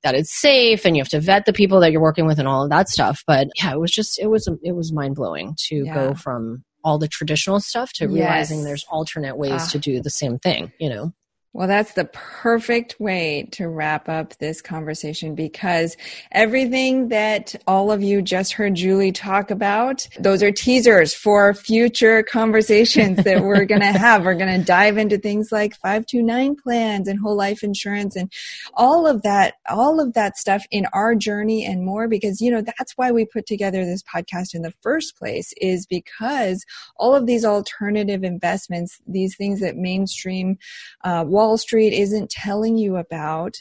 that 0.06 0.16
it's 0.16 0.40
safe 0.40 0.86
and 0.86 0.96
you 0.96 1.02
have 1.02 1.10
to 1.10 1.20
vet 1.20 1.46
the 1.46 1.52
people 1.52 1.80
that 1.80 1.92
you're 1.92 2.00
working 2.00 2.28
with 2.28 2.38
and 2.38 2.48
all 2.48 2.64
of 2.64 2.70
that 2.70 2.88
stuff. 2.88 3.24
But 3.26 3.50
yeah, 3.56 3.74
it 3.74 3.80
was 3.80 3.92
just, 3.92 4.20
it 4.20 4.28
was, 4.28 4.48
it 4.64 4.74
was 4.74 4.94
mind 4.94 5.16
blowing 5.16 5.56
to 5.68 5.78
yeah. 5.78 5.94
go 5.94 6.14
from 6.14 6.64
all 6.84 7.00
the 7.00 7.08
traditional 7.08 7.60
stuff 7.60 7.92
to 7.94 8.08
realizing 8.08 8.60
yes. 8.60 8.66
there's 8.66 8.86
alternate 8.90 9.36
ways 9.36 9.64
uh, 9.64 9.68
to 9.70 9.80
do 9.80 10.00
the 10.00 10.12
same 10.12 10.38
thing, 10.38 10.72
you 10.80 10.90
know? 10.90 11.12
Well, 11.56 11.70
that's 11.70 11.94
the 11.94 12.04
perfect 12.04 13.00
way 13.00 13.48
to 13.54 13.70
wrap 13.70 14.10
up 14.10 14.38
this 14.40 14.62
conversation 14.62 15.36
because 15.36 15.96
everything 16.34 17.08
that 17.08 17.56
all 17.66 17.94
of 17.94 18.04
you 18.04 18.22
just 18.22 18.52
heard 18.52 18.76
Julie 18.76 19.14
talk 19.14 19.52
about, 19.52 20.06
those 20.20 20.44
are 20.44 20.52
teasers 20.52 21.14
for 21.14 21.54
future 21.54 22.24
conversations 22.24 23.24
that 23.24 23.42
we're 23.42 23.64
going 23.74 23.80
to 23.80 23.94
have. 23.94 24.26
We're 24.26 24.36
going 24.36 24.60
to 24.60 24.66
dive 24.66 24.98
into 24.98 25.18
things 25.18 25.50
like 25.50 25.76
529 25.76 26.58
plans 26.58 27.08
and 27.08 27.18
whole 27.18 27.38
life 27.38 27.64
insurance 27.64 28.18
and 28.18 28.30
all 28.74 29.08
of 29.08 29.22
that, 29.22 29.54
all 29.70 30.02
of 30.02 30.12
that 30.12 30.36
stuff 30.36 30.66
in 30.72 30.86
our 30.92 31.16
journey 31.16 31.66
and 31.66 31.86
more 31.86 32.10
because, 32.10 32.42
you 32.42 32.52
know, 32.52 32.64
that's 32.64 32.98
why 32.98 33.12
we 33.12 33.24
put 33.24 33.46
together 33.46 33.86
this 33.86 34.04
podcast 34.04 34.56
in 34.56 34.62
the 34.62 34.74
first 34.82 35.18
place 35.18 35.54
is 35.62 35.86
because 35.86 36.66
all 36.98 37.16
of 37.16 37.28
these 37.28 37.46
alternative 37.46 38.26
investments, 38.26 39.00
these 39.08 39.38
things 39.38 39.62
that 39.62 39.78
mainstream, 39.78 40.58
uh, 41.06 41.24
Wall 41.46 41.58
Street 41.60 41.94
isn't 41.94 42.32
telling 42.32 42.76
you 42.76 42.96
about. 42.96 43.54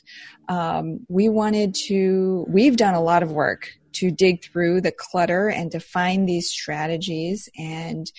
Um, 0.49 1.01
we 1.09 1.29
wanted 1.29 1.75
to, 1.87 2.47
we've 2.49 2.79
done 2.79 2.95
a 2.95 3.03
lot 3.03 3.23
of 3.23 3.31
work 3.31 3.73
to 3.95 4.11
dig 4.11 4.43
through 4.43 4.81
the 4.81 4.91
clutter 4.91 5.49
and 5.49 5.71
to 5.71 5.79
find 5.79 6.27
these 6.27 6.51
strategies. 6.51 7.49
And 7.59 8.11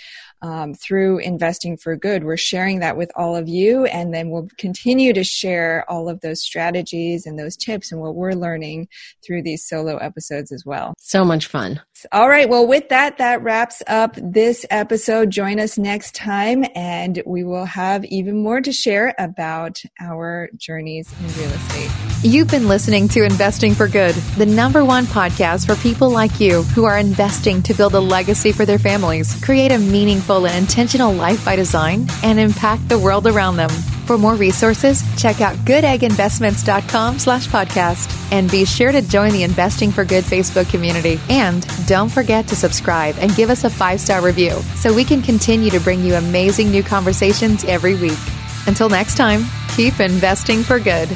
um, 0.43 0.75
through 0.75 1.17
Investing 1.17 1.77
for 1.77 1.95
Good, 1.95 2.23
we're 2.23 2.37
sharing 2.37 2.79
that 2.79 2.95
with 2.95 3.11
all 3.15 3.35
of 3.35 3.49
you. 3.49 3.85
And 3.85 4.13
then 4.13 4.29
we'll 4.29 4.47
continue 4.59 5.13
to 5.13 5.23
share 5.23 5.83
all 5.89 6.09
of 6.09 6.21
those 6.21 6.41
strategies 6.41 7.25
and 7.25 7.39
those 7.39 7.57
tips 7.57 7.91
and 7.91 7.99
what 7.99 8.15
we're 8.15 8.33
learning 8.33 8.87
through 9.25 9.41
these 9.41 9.67
solo 9.67 9.97
episodes 9.97 10.51
as 10.51 10.63
well. 10.63 10.93
So 10.99 11.25
much 11.25 11.47
fun. 11.47 11.81
All 12.11 12.27
right. 12.27 12.49
Well, 12.49 12.67
with 12.67 12.89
that, 12.89 13.19
that 13.19 13.41
wraps 13.41 13.81
up 13.87 14.15
this 14.21 14.65
episode. 14.69 15.31
Join 15.31 15.59
us 15.59 15.77
next 15.77 16.13
time 16.13 16.65
and 16.75 17.21
we 17.25 17.43
will 17.43 17.65
have 17.65 18.03
even 18.05 18.43
more 18.43 18.59
to 18.61 18.71
share 18.71 19.15
about 19.17 19.81
our 19.99 20.49
journeys 20.57 21.09
in 21.19 21.27
real 21.39 21.51
estate. 21.51 21.91
You've 22.21 22.49
been 22.49 22.67
listening 22.67 23.07
to 23.09 23.23
Investing 23.23 23.75
for 23.75 23.87
Good, 23.87 24.15
the 24.35 24.45
number 24.45 24.83
one 24.83 25.05
podcast 25.05 25.67
for 25.67 25.75
people 25.75 26.09
like 26.09 26.39
you 26.39 26.63
who 26.63 26.83
are 26.85 26.97
investing 26.97 27.61
to 27.63 27.73
build 27.73 27.93
a 27.93 27.99
legacy 27.99 28.51
for 28.51 28.65
their 28.65 28.79
families, 28.79 29.41
create 29.43 29.71
a 29.71 29.77
meaningful 29.77 30.47
and 30.47 30.65
intentional 30.65 31.13
life 31.13 31.45
by 31.45 31.55
design, 31.55 32.07
and 32.23 32.39
impact 32.39 32.89
the 32.89 32.97
world 32.97 33.27
around 33.27 33.57
them. 33.57 33.69
For 34.05 34.19
more 34.19 34.35
resources, 34.35 35.03
check 35.19 35.41
out 35.41 35.55
goodegginvestments.com 35.65 37.17
slash 37.17 37.47
podcast 37.47 38.31
and 38.31 38.51
be 38.51 38.63
sure 38.63 38.91
to 38.91 39.01
join 39.01 39.31
the 39.31 39.41
Investing 39.41 39.91
for 39.91 40.05
Good 40.05 40.23
Facebook 40.23 40.69
community. 40.69 41.19
And 41.27 41.65
don't 41.87 42.09
forget 42.09 42.47
to 42.49 42.55
subscribe 42.55 43.15
and 43.19 43.35
give 43.35 43.49
us 43.49 43.63
a 43.63 43.69
five-star 43.69 44.21
review 44.21 44.51
so 44.75 44.93
we 44.93 45.03
can 45.03 45.23
continue 45.23 45.71
to 45.71 45.79
bring 45.79 46.03
you 46.03 46.15
amazing 46.15 46.69
new 46.69 46.83
conversations 46.83 47.63
every 47.65 47.95
week. 47.95 48.19
Until 48.67 48.89
next 48.89 49.17
time, 49.17 49.43
keep 49.75 49.99
investing 49.99 50.61
for 50.61 50.79
good. 50.79 51.09